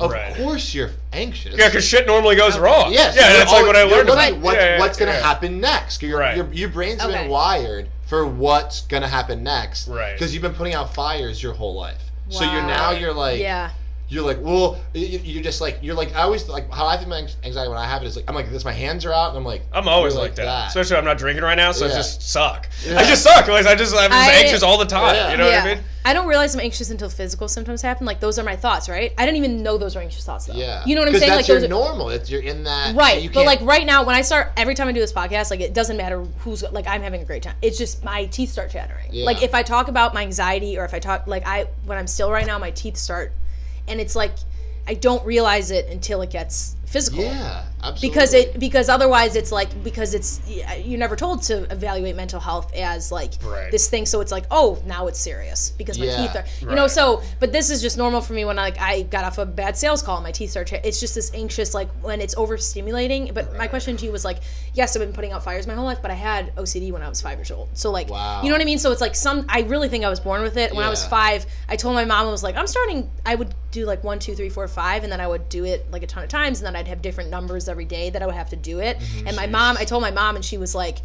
[0.00, 0.34] Of Right.
[0.34, 1.54] course, you're anxious.
[1.56, 2.92] Yeah, because shit normally goes wrong.
[2.92, 3.14] Yes.
[3.14, 4.18] Yeah, you're that's like what I learned about.
[4.32, 5.20] at What, yeah, yeah, what's gonna yeah.
[5.20, 6.02] happen next?
[6.02, 6.36] Your, Right.
[6.36, 7.12] your, your brain's Okay.
[7.12, 9.86] been wired for what's gonna happen next.
[9.86, 10.14] Right.
[10.14, 12.00] Because you've been putting out fires your whole life.
[12.32, 12.38] wow.
[12.38, 13.70] So you're now you're like yeah.
[14.10, 17.08] You're like, well, you- you're just like, you're like, I always like how I think
[17.08, 19.28] my anxiety when I have it is like, I'm like this, my hands are out,
[19.30, 20.68] and I'm like, I'm always you're like, that.
[20.68, 22.68] Especially I'm not drinking right now, so I just suck.
[22.86, 22.98] Yeah.
[22.98, 23.46] I just suck.
[23.48, 25.14] Like I just I'm just I- anxious all the time.
[25.14, 25.30] Yeah.
[25.32, 25.62] You know yeah.
[25.64, 25.84] what I mean?
[26.04, 28.06] I don't realize I'm anxious until physical symptoms happen.
[28.06, 29.12] Like those are my thoughts, right?
[29.18, 30.54] I didn't even know those were anxious thoughts though.
[30.54, 31.28] yeah, You know what I'm saying?
[31.28, 32.08] That's like those your are, normal.
[32.08, 34.88] It's you're in that Right, You but like right now, when I start every time
[34.88, 37.56] I do this podcast, like it doesn't matter who's like I'm having a great time.
[37.60, 39.08] It's just my teeth start chattering.
[39.10, 39.26] Yeah.
[39.26, 42.06] Like if I talk about my anxiety or if I talk like I when I'm
[42.06, 43.32] still right now, my teeth start,
[43.88, 44.34] and it's like
[44.86, 47.20] I don't realize it until it gets physical.
[47.22, 48.08] yeah, absolutely.
[48.08, 50.40] Because it because otherwise it's like because it's
[50.82, 53.70] you're never told to evaluate mental health as like Right.
[53.70, 56.16] this thing so it's like oh now it's serious because my Yeah.
[56.16, 58.80] teeth are you know so but this is just normal for me when I, like
[58.80, 61.74] I got off a bad sales call and my teeth start it's just this anxious
[61.74, 64.38] like when it's overstimulating but my question to you was like
[64.72, 67.08] yes I've been putting out fires my whole life but I had OCD when I
[67.10, 68.40] was five years old so like Wow.
[68.42, 70.40] you know what I mean so it's like some I really think I was born
[70.40, 73.10] with it when I was five I told my mom I was like I'm starting
[73.26, 75.90] I would do like one two three four five and then I would do it
[75.90, 78.26] like a ton of times and then I'd have different numbers every day that I
[78.26, 79.26] would have to do it Mm-hmm.
[79.26, 80.98] and my mom I told my mom and she was like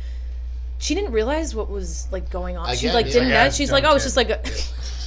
[0.80, 2.76] she didn't realize what was like going on.
[2.76, 3.11] she like yeah.
[3.14, 3.49] didn't Yeah, know.
[3.51, 4.38] She's like, dumb oh, it's just like a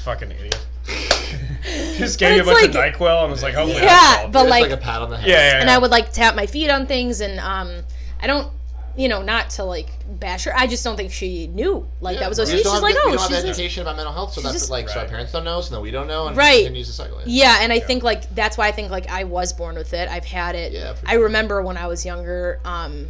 [0.05, 0.59] Fucking idiot.
[1.99, 4.29] just gave you a bunch like- of Nyquil and was like, hopefully Yeah, that's all.
[4.31, 5.29] but like- like a pat on the head.
[5.29, 5.71] yeah, yeah, and.
[5.71, 7.83] I would like tap my feet on things and um
[8.21, 8.51] I don't
[8.97, 9.91] you know, not to like
[10.21, 10.57] bash her.
[10.57, 11.87] I just don't think she knew.
[12.01, 12.57] Like Yeah, that was we OCD.
[12.59, 14.41] She's have like, oh, we don't have she's the just- education about mental health, so
[14.41, 16.61] that's just- like, so our parents don't know, so then we don't know, and Right.
[16.61, 17.19] it continues to cycle.
[17.19, 17.25] in.
[17.29, 20.09] Yeah, and I think like that's why I think like I was born with it.
[20.09, 20.73] I've had it.
[20.73, 21.25] Yeah, I sure.
[21.25, 22.59] remember when I was younger.
[22.65, 23.09] Um,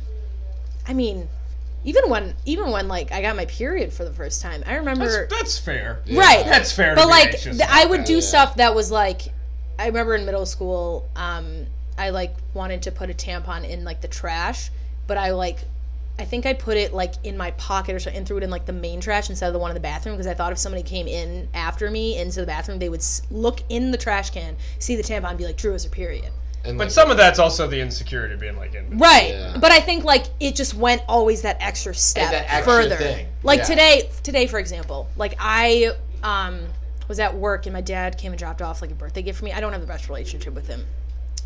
[0.89, 1.28] I mean,
[1.84, 5.28] even when even when like I got my period for the first time, I remember.
[5.28, 6.01] That's, that's fair.
[6.11, 6.45] Right.
[6.45, 6.97] That's fair.
[6.97, 8.07] but be like anxious th- I would that.
[8.07, 8.20] do yeah.
[8.20, 9.22] stuff that was like
[9.78, 11.66] I remember in middle school um
[11.97, 14.70] I like wanted to put a tampon in like the trash
[15.07, 15.59] but I like
[16.19, 18.49] I think I put it like in my pocket or something and threw it in
[18.51, 20.59] like the main trash instead of the one in the bathroom because I thought if
[20.59, 24.31] somebody came in after me into the bathroom they would s- look in the trash
[24.31, 26.31] can see the tampon and be like Drew is a period
[26.64, 28.97] And But like, some of that's also the insecurity of being like in.
[28.99, 29.29] Right.
[29.35, 29.59] Yeah.
[29.61, 32.97] But I think like it just went always that extra step that extra further.
[32.97, 33.27] thing.
[33.43, 33.64] Like Yeah.
[33.64, 35.93] today today for example, like I
[36.23, 36.61] um
[37.09, 39.45] was at work and my dad came and dropped off like a birthday gift for
[39.45, 39.53] me.
[39.53, 40.85] I don't have the best relationship with him.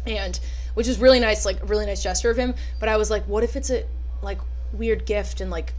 [0.07, 0.39] And
[0.75, 2.55] which is really nice, like a really nice gesture of him.
[2.79, 3.85] But I was like, what if it's a
[4.23, 4.39] like
[4.73, 5.75] weird gift and like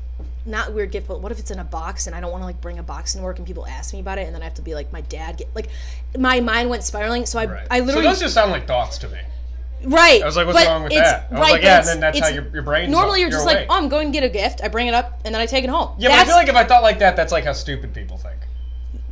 [0.45, 2.45] not weird gift, but what if it's in a box and I don't want to
[2.45, 4.45] like bring a box in work and people ask me about it and then I
[4.45, 5.69] have to be like my dad get like
[6.17, 7.25] my mind went spiraling.
[7.25, 7.67] So I Right.
[7.69, 9.19] I literally so those just sound like thoughts to me.
[9.83, 10.21] Right.
[10.21, 11.27] I was like, what's wrong with that?
[11.29, 13.45] I was right, like, yeah, and then that's how your, your brain's Normally, you're just
[13.45, 14.61] like, oh, I'm going to get a gift.
[14.63, 15.95] I bring it up, and then I take it home.
[15.97, 18.17] Yeah, but I feel like if I thought like that, that's like how stupid people
[18.17, 18.37] think.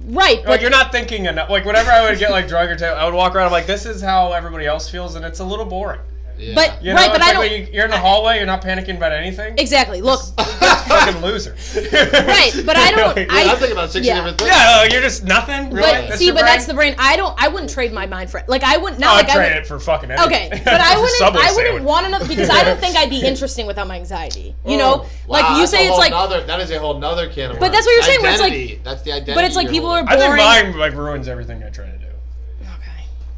[0.06, 1.50] right, Like but you're not thinking enough.
[1.50, 3.48] Like whenever I would get like drug or I would walk around.
[3.48, 6.02] I'm like, this is how everybody else feels, and it's a little boring.
[6.40, 6.56] Yeah.
[6.56, 8.38] but You know, right, but It's I like don't when you, you're in the hallway,
[8.38, 9.56] you're not panicking about anything.
[9.58, 10.02] exactly.
[10.02, 11.52] Look, fucking loser.
[11.76, 13.16] right, but I don't.
[13.16, 14.16] Like, I, I'm thinking about sixty yeah.
[14.16, 14.52] different things.
[14.52, 15.70] yeah, like, you're just nothing.
[15.72, 15.82] Really.
[15.82, 16.46] but That's see, but brain?
[16.46, 16.96] that's the brain.
[16.98, 17.36] I don't.
[17.42, 19.02] I wouldn't trade my mind for like I wouldn't.
[19.02, 20.28] Oh, Not I'd like I trade would, it for fucking anything.
[20.28, 21.22] Okay, but I wouldn't.
[21.22, 21.84] I wouldn't sandwich.
[21.84, 24.56] want to know because I don't think I'd be interesting without my anxiety.
[24.66, 27.30] You know, Oh, like wow, you say, it's like, nother, that is a whole nother
[27.30, 27.74] can of But worms.
[27.74, 29.34] that's what you're saying, where it's like- that's the identity.
[29.36, 30.18] but it's like people are holding.
[30.18, 32.06] I think mine like ruins everything I try to do.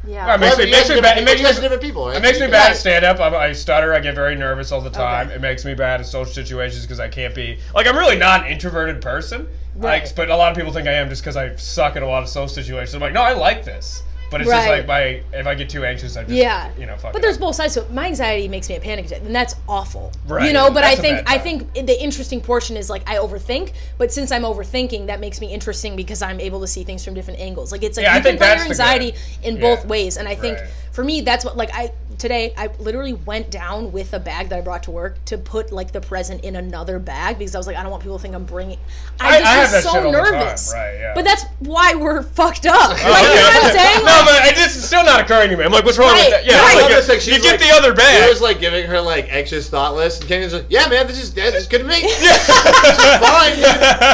[0.04, 1.18] Okay, Well, it makes Well, me, makes me bad.
[1.18, 2.16] It makes you guys are me, different people, right?
[2.16, 3.20] it makes me bad at stand up.
[3.20, 3.94] I, I stutter.
[3.94, 5.26] I get very nervous all the time.
[5.28, 5.36] Okay.
[5.36, 8.44] It makes me bad at social situations because I can't be like I'm really not
[8.46, 9.48] an introverted person.
[9.74, 10.02] Right.
[10.02, 12.06] Like, but a lot of people think I am just because I suck at a
[12.06, 12.94] lot of social situations.
[12.94, 14.02] I'm like, no, I like this.
[14.32, 14.78] But it's just Right.
[14.78, 16.70] like my if I get too anxious, I just Yeah.
[16.78, 17.12] you know fuck.
[17.12, 17.42] But it there's up.
[17.42, 17.74] both sides.
[17.74, 20.10] So my anxiety makes me a panic attack, and that's awful.
[20.26, 20.46] Right.
[20.46, 21.42] You know, but I That's a think bad I time.
[21.74, 25.52] think the interesting portion is like I overthink, but since I'm overthinking, that makes me
[25.52, 27.70] interesting because I'm able to see things from different angles.
[27.70, 29.54] Like it's like Yeah, I you can think play your that's the anxiety good- in
[29.56, 29.60] yeah.
[29.60, 30.68] both ways, and I think Right.
[30.92, 34.58] for me that's what like I today I literally went down with a bag that
[34.58, 37.66] I brought to work to put like the present in another bag because I was
[37.66, 38.78] like I don't want people to think I'm bringing.
[39.20, 40.72] I, I- just I was that so shit all the time, nervous.
[40.74, 41.14] right, yeah.
[41.14, 42.74] But that's why we're fucked up.
[42.74, 43.58] Oh, like Oh, you know okay.
[43.58, 43.98] what I'm saying?
[44.04, 45.64] no, Like, but I just still not occurring to me.
[45.64, 46.46] I'm like, what's wrong Right, with that?
[46.46, 46.76] Yeah, right.
[46.90, 48.20] like, like you she's get the other bag.
[48.22, 48.28] bag.
[48.28, 51.32] was like giving her like anxious thought list, and Kenyon's like, "Yeah, man, this is
[51.34, 52.00] this is good to me.
[52.02, 53.56] this is fine.
[53.56, 53.64] dude.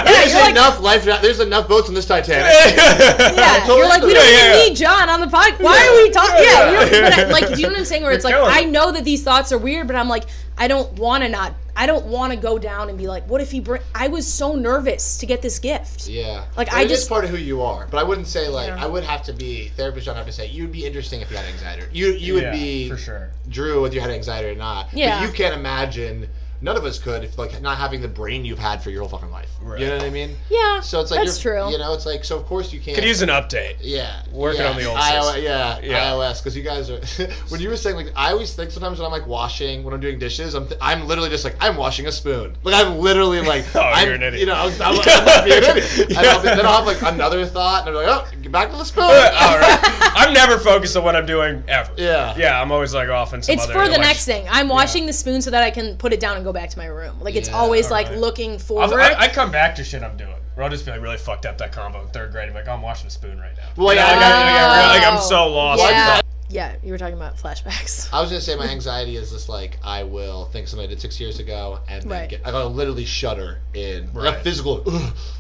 [0.07, 1.05] There's you're like- enough life.
[1.05, 2.53] There's enough boats in this Titanic.
[2.79, 4.69] Yeah, totally you're like we don't even Yeah, yeah.
[4.69, 5.55] need John on the pod.
[5.61, 6.45] Why are we talking?
[6.45, 6.91] Yeah, Yeah.
[6.91, 8.03] you're, but I, like, do you know what I'm saying?
[8.03, 10.25] Where it's like, I know that these thoughts are weird, but I'm like,
[10.57, 11.55] I don't want to not.
[11.77, 13.81] I don't want to go down and be like, what if he bring?
[13.95, 16.09] I was so nervous to get this gift.
[16.09, 17.87] Yeah, Like, But I it is just- part of who you are.
[17.89, 18.83] But I wouldn't say like Yeah.
[18.83, 20.07] I would have to be therapist.
[20.07, 21.85] Don't have to say you would be interesting if you had anxiety.
[21.93, 23.31] You you would be for sure.
[23.49, 24.89] Drew whether you had anxiety or not.
[24.93, 25.21] Yeah.
[25.21, 26.29] But you can't imagine.
[26.61, 29.09] None of us could if like not having the brain you've had for your whole
[29.09, 29.49] fucking life.
[29.63, 29.81] Right.
[29.81, 30.37] You know what I mean?
[30.51, 31.71] Yeah, So it's like that's you're, true.
[31.71, 32.37] You know, it's like so.
[32.37, 32.97] Of course you can't.
[32.97, 33.77] Could use an update.
[33.81, 34.71] Yeah, Working yeah.
[34.71, 35.45] on the old iOS, system.
[35.45, 36.11] yeah, Yeah.
[36.13, 36.39] iOS.
[36.43, 37.01] Because you guys are
[37.49, 40.01] when you were saying like I always think sometimes when I'm like washing when I'm
[40.01, 42.57] doing dishes I'm th- I'm literally just like I'm washing a spoon.
[42.65, 44.41] Like I'm literally like Oh, I'm you're an idiot.
[44.41, 46.09] you know I'm, I'm, I'm not being an idiot.
[46.11, 48.71] And I'll be, then I'll have like another thought and I'm like oh get back
[48.71, 49.05] to the spoon.
[49.05, 49.11] All
[49.59, 49.79] right.
[50.17, 51.93] I'm never focused on what I'm doing ever.
[51.97, 52.35] Yeah.
[52.37, 54.47] Yeah, I'm always like off in some It's other for the like, next thing.
[54.51, 56.79] I'm washing the spoon so that I can put it down and go back to
[56.79, 57.21] my room.
[57.21, 58.21] Like it's Yeah, always like alright.
[58.21, 59.01] looking I'll, forward.
[59.01, 60.35] I, I come back to shit I'm doing.
[60.55, 62.49] Where I'll just be like really fucked up that combo in third grade.
[62.49, 63.69] I'm like, oh, I'm washing a spoon right now.
[63.77, 65.21] Well, You know, yeah, like, I- like, I really- like, I'm Oh.
[65.29, 65.83] so lost.
[65.83, 66.77] yeah, yeah.
[66.83, 68.09] You were talking about flashbacks.
[68.13, 70.89] I was gonna say my anxiety is just like I will think of something I
[70.89, 72.29] did six years ago and then Right.
[72.31, 74.35] get I gotta literally shudder in Right.
[74.35, 74.83] a physical.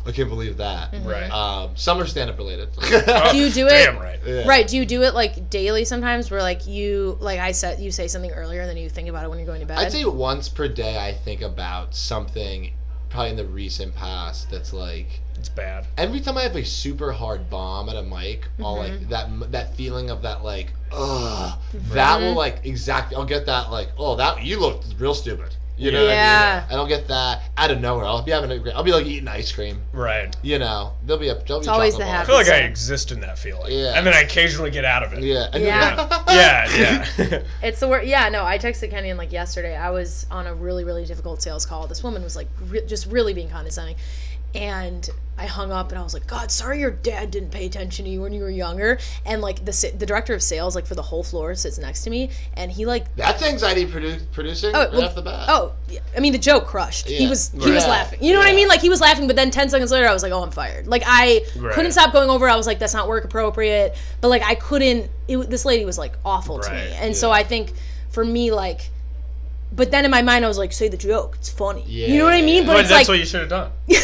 [0.06, 0.94] I can't believe that.
[1.04, 1.30] Right.
[1.30, 2.68] Um, some are stand up related.
[2.80, 4.18] Oh, Do you do it- Damn right.
[4.26, 4.46] Yeah.
[4.46, 4.66] Right?
[4.68, 6.30] Do you do it like daily sometimes?
[6.30, 9.24] Where like you, like I said, you say something earlier and then you think about
[9.24, 9.78] it when you're going to bed.
[9.78, 12.72] I'd say once per day I think about something
[13.10, 15.86] probably in the recent past that's like It's bad.
[15.96, 18.78] every time I have a super hard bomb at a mic, I'll Mm-hmm.
[19.00, 21.58] like that that feeling of that like ugh
[21.92, 25.54] that will like exactly I'll get that like oh that you look real stupid.
[25.78, 26.54] You know what I Yeah.
[26.60, 26.70] mean?
[26.72, 28.04] And I'll get that out of nowhere.
[28.04, 29.80] I'll be having a great I'll be like eating ice cream.
[29.92, 30.34] Right.
[30.42, 32.16] You know, there'll be a there'll be It's always the bar.
[32.16, 33.72] I feel like I exist in that feeling.
[33.72, 33.92] Yeah.
[33.96, 35.22] And then I occasionally get out of it.
[35.22, 35.48] Yeah.
[35.52, 36.22] And Yeah.
[36.28, 37.42] Yeah, yeah.
[37.62, 38.06] It's the word.
[38.08, 38.44] Yeah, no.
[38.44, 39.76] I texted Kenny and like yesterday.
[39.76, 41.86] I was on a really, really difficult sales call.
[41.86, 43.96] This woman was like, re- just really being condescending,
[44.54, 45.08] and
[45.38, 48.10] I hung up and I was like, God, sorry your dad didn't pay attention to
[48.10, 48.98] you when you were younger.
[49.24, 52.10] And like the the director of sales, like for the whole floor, sits next to
[52.10, 53.14] me, and he like.
[53.16, 55.46] That's anxiety produ- producing Oh, right well, off the bat.
[55.48, 57.08] oh, yeah, I mean the joke crushed.
[57.08, 58.18] He was he was laughing.
[58.22, 58.68] You know what I mean?
[58.68, 60.86] Like he was laughing, but then ten seconds later, I was like, oh, I'm fired.
[60.88, 61.72] Like I Right.
[61.72, 62.48] couldn't stop going over.
[62.48, 63.96] I was like, that's not work appropriate.
[64.20, 65.10] But like I couldn't.
[65.28, 67.30] It, this lady was like awful to me, Right, and so.
[67.30, 67.72] I think
[68.10, 68.90] for me like.
[69.70, 71.36] But then in my mind, I was like, "Say the joke.
[71.38, 72.62] It's funny." you know what I mean?
[72.62, 72.66] Yeah.
[72.68, 73.70] But But it's that's like, what you should have done.
[73.86, 73.96] you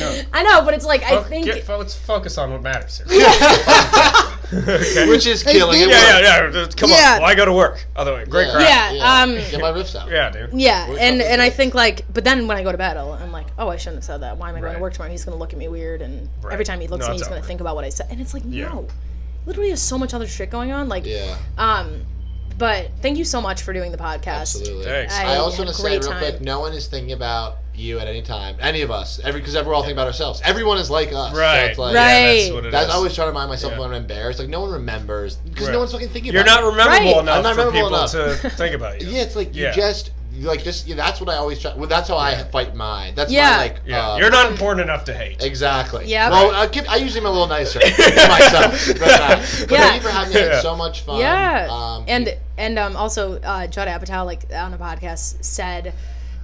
[0.00, 0.20] know.
[0.32, 3.26] I know, but it's like I think get- fo- let's focus on what matters here.
[3.26, 5.08] okay.
[5.08, 5.88] Which is killing it.
[5.88, 6.66] yeah, yeah, yeah.
[6.76, 7.14] Come Yeah.
[7.16, 7.22] on.
[7.22, 7.84] Why go to work?
[7.96, 8.24] Other way.
[8.26, 8.52] Great Yeah.
[8.52, 8.94] crap.
[8.94, 10.10] Yeah, um, Get my riffs out.
[10.10, 10.50] Yeah, dude.
[10.52, 12.96] Yeah, We're and talking and I think like, but then when I go to bed,
[12.96, 14.36] I'll, I'm like, oh, I shouldn't have said that.
[14.36, 14.76] Why am I going Right.
[14.76, 15.10] to work tomorrow?
[15.10, 16.52] He's going to look at me weird, and Right.
[16.52, 18.06] every time he looks No, at me, he's going to think about what I said,
[18.10, 18.86] and it's like, no,
[19.46, 20.88] literally, there's so much other shit going on.
[20.88, 22.02] Like, Yeah, um,
[22.62, 24.40] but thank you so much for doing the podcast.
[24.56, 24.84] absolutely.
[24.84, 25.12] Thanks.
[25.18, 27.98] I I also want to say great real quick, no one is thinking about you
[27.98, 28.54] at any time.
[28.60, 30.40] Any of us, every because we're all thinking about ourselves.
[30.44, 31.34] Everyone is like us.
[31.34, 31.64] Right.
[31.70, 32.50] it's like, Right.
[32.52, 32.90] Yeah, that's That's.
[32.90, 33.80] I always try to remind myself Yeah.
[33.80, 34.38] when I'm embarrassed.
[34.38, 35.72] Like no one remembers because Right.
[35.72, 36.50] no one's fucking thinking about it.
[36.50, 36.72] You're about not it.
[36.72, 37.22] rememberable Right.
[37.22, 38.40] enough I'm not for memorable people enough.
[38.42, 39.08] to think about you.
[39.12, 40.10] Yeah, it's like you just
[40.40, 41.74] like just yeah, that's what I always try.
[41.74, 43.14] Well, that's how I fight mine.
[43.14, 43.50] That's Yeah.
[43.50, 43.80] my like.
[43.86, 44.10] Yeah.
[44.12, 45.42] uh, You're not important enough to hate.
[45.42, 46.06] Exactly.
[46.06, 46.30] Yeah.
[46.30, 47.86] Well, I, give, I usually am a little nicer to
[48.28, 48.86] myself.
[48.98, 49.36] But, uh,
[49.68, 49.78] but Yeah.
[49.78, 50.40] thank you for having me.
[50.40, 50.46] Yeah.
[50.54, 51.20] It's so much fun.
[51.20, 55.92] Yeah, Um, and and um also uh, Judd Apatow like on a podcast said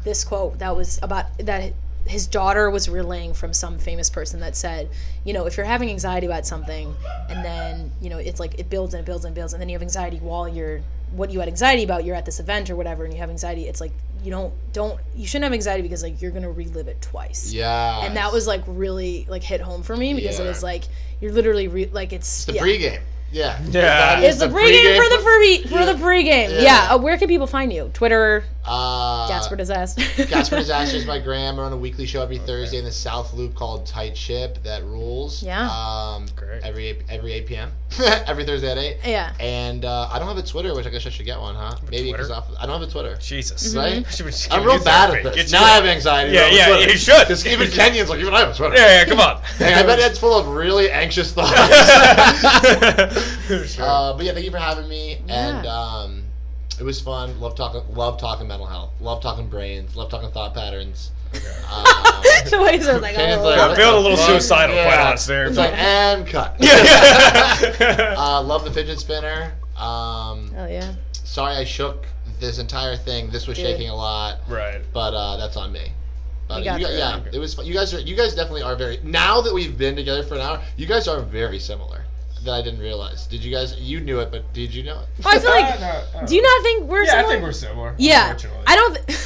[0.05, 1.73] this quote that was about that
[2.07, 4.89] his daughter was relaying from some famous person that said,
[5.25, 6.95] you know, if you're having anxiety about something,
[7.29, 9.69] and then you know it's like it builds and it builds and builds, and then
[9.69, 10.81] you have anxiety while you're
[11.13, 13.67] what you had anxiety about, you're at this event or whatever, and you have anxiety.
[13.69, 13.93] It's like
[14.23, 17.53] you don't don't you shouldn't have anxiety because like you're gonna relive it twice.
[17.53, 18.05] yeah.
[18.05, 20.85] And that was like really like hit home for me because it was like
[21.21, 22.63] you're literally re- like it's, It's the yeah.
[22.63, 23.01] pregame.
[23.31, 23.61] Yeah.
[23.69, 24.21] Yeah.
[24.21, 26.51] It's the pregame for the pre for the pregame.
[26.51, 26.63] Yeah.
[26.63, 26.89] Yeah.
[26.95, 27.91] Uh, where can people find you?
[27.93, 30.03] Twitter, Uh, Jasper Disaster.
[30.27, 31.57] Casper Disaster is my gram.
[31.57, 34.63] We're on a weekly show every Thursday in the South Loop called Tight Ship.
[34.63, 35.43] That rules.
[35.43, 35.69] Yeah.
[35.71, 36.63] Um, Great.
[36.63, 37.73] Every eight- every 8 p.m.
[38.27, 38.97] every Thursday at 8.
[39.05, 39.33] Yeah.
[39.41, 41.77] And uh, I don't have a Twitter, which I guess I should get one, huh?
[41.91, 42.43] Maybe because Twitter?
[42.61, 43.17] I don't have a Twitter.
[43.17, 43.75] Jesus.
[43.75, 44.07] Right?
[44.13, 45.35] Should we I'm real bad at this.
[45.37, 46.35] Get Now I have anxiety.
[46.35, 46.91] Yeah, about yeah, Twitter.
[46.93, 47.21] you should.
[47.21, 48.77] Because even Kenyon's like, even I have a Twitter.
[48.77, 49.41] Yeah, yeah, come on.
[49.57, 51.51] Hey, I bet it's full of really anxious thoughts.
[53.75, 53.85] sure.
[53.85, 55.19] Uh, but yeah, thank you for having me.
[55.29, 56.18] And um,
[56.79, 57.39] it was fun.
[57.41, 57.83] Love talking.
[57.95, 58.91] Love talking mental health.
[59.01, 59.97] Love talking brains.
[59.97, 61.11] Love talking thought patterns.
[61.71, 61.85] Um,
[62.51, 64.29] the way he says like, oh, like, Yeah, what feeling a little fuck?
[64.31, 65.45] suicidal, quite honest, there.
[65.47, 66.57] It's like and cut.
[66.61, 68.15] yeah.
[68.17, 69.53] uh, love the fidget spinner.
[69.77, 70.95] Um, oh yeah.
[71.13, 72.07] sorry I shook
[72.41, 73.29] this entire thing.
[73.31, 73.67] This was Dude.
[73.67, 74.81] shaking a lot, right.
[74.95, 75.93] but uh, that's on me.
[76.49, 76.99] But You got you gu- through it.
[77.01, 77.53] yeah, it was.
[77.55, 77.67] fun.
[77.67, 78.01] You guys are.
[78.01, 78.99] You guys definitely are very.
[79.03, 81.98] Now that we've been together for an hour, you guys are very similar.
[82.49, 83.27] That I didn't realize.
[83.27, 83.79] Did you guys?
[83.79, 85.07] You knew it, but did you know it?
[85.25, 85.65] Oh, I feel like.
[85.67, 85.79] Uh,
[86.15, 87.15] no, uh, do you not think we're similar?
[87.15, 87.95] Yeah, I think we're similar.
[87.99, 88.37] Yeah.
[88.67, 88.95] I don't.
[89.07, 89.19] Th-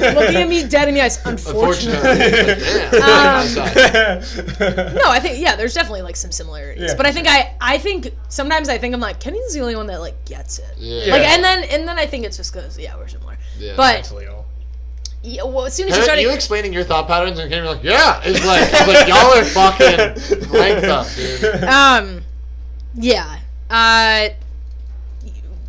[0.14, 1.24] looking at me dead in the eyes.
[1.24, 2.10] Unfortunately.
[2.10, 2.98] Unfortunately.
[3.00, 6.90] Um, No, I think yeah, there's definitely like some similarities.
[6.90, 9.76] Yeah, but I think I I think sometimes I think I'm like Kenny's the only
[9.76, 10.74] one that like gets it.
[10.78, 11.12] Yeah.
[11.12, 13.36] Like and then and then I think it's just because yeah we're similar.
[13.58, 13.74] Yeah.
[13.76, 14.46] But Mentally ill.
[15.22, 17.66] Yeah, well, as soon as you Her- started, you explaining your thought patterns and Kenny
[17.66, 21.64] was like, yeah, it's like, it's like y'all are fucking ranked up, dude.
[21.64, 22.22] um,
[22.94, 23.38] yeah,
[23.70, 24.28] uh,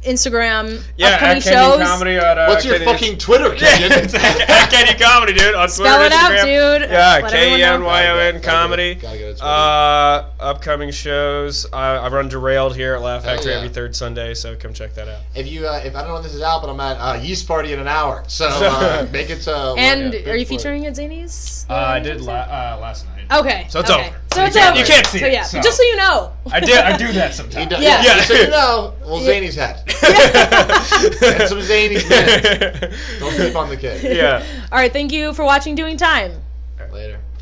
[0.03, 1.87] Instagram Yeah, upcoming at Kenny shows.
[1.87, 3.91] Comedy on, uh, What's your Kenny- fucking Twitter, Yeah, Kenyon?
[4.05, 5.55] it's at, at Kenyon Comedy, dude.
[5.55, 6.79] On Spell Twitter, it out, Instagram.
[6.79, 6.89] dude.
[6.89, 7.85] Yeah, Let K everyone E N know.
[7.85, 8.95] Y O N Gotta get Comedy.
[8.95, 9.41] gotta get it.
[9.41, 11.65] Uh, upcoming shows.
[11.73, 13.57] I, I run Derailed here at Laugh Hell Factory yeah.
[13.57, 15.19] every third Sunday, so come check that out.
[15.35, 17.19] If you, uh, if I don't know if this is out, but I'm at uh,
[17.21, 19.75] Yeast Party in an hour, so uh, make it to.
[19.77, 20.47] And yeah, are you big it.
[20.47, 21.65] featuring at Zanies?
[21.69, 23.18] Uh, I did la- uh, last night.
[23.31, 23.65] Okay.
[23.69, 24.07] So it's okay.
[24.07, 24.15] over.
[24.33, 24.79] So it's can't- over.
[24.79, 25.61] you can't see so, it, yeah, so.
[25.61, 26.33] just so you know.
[26.51, 26.77] I did.
[26.77, 27.69] I do that He sometimes.
[27.69, 28.01] does, Yeah.
[28.03, 28.15] yeah.
[28.17, 28.21] Yeah.
[28.23, 29.31] So you know, well, Yeah.
[29.31, 29.83] Zanies head.
[31.19, 33.19] Get some Zanies minutes.
[33.19, 34.15] Don't sleep on the kid.
[34.15, 34.43] yeah.
[34.71, 34.91] All right.
[34.91, 36.33] Thank you for watching Doing Time.
[36.91, 37.19] Later.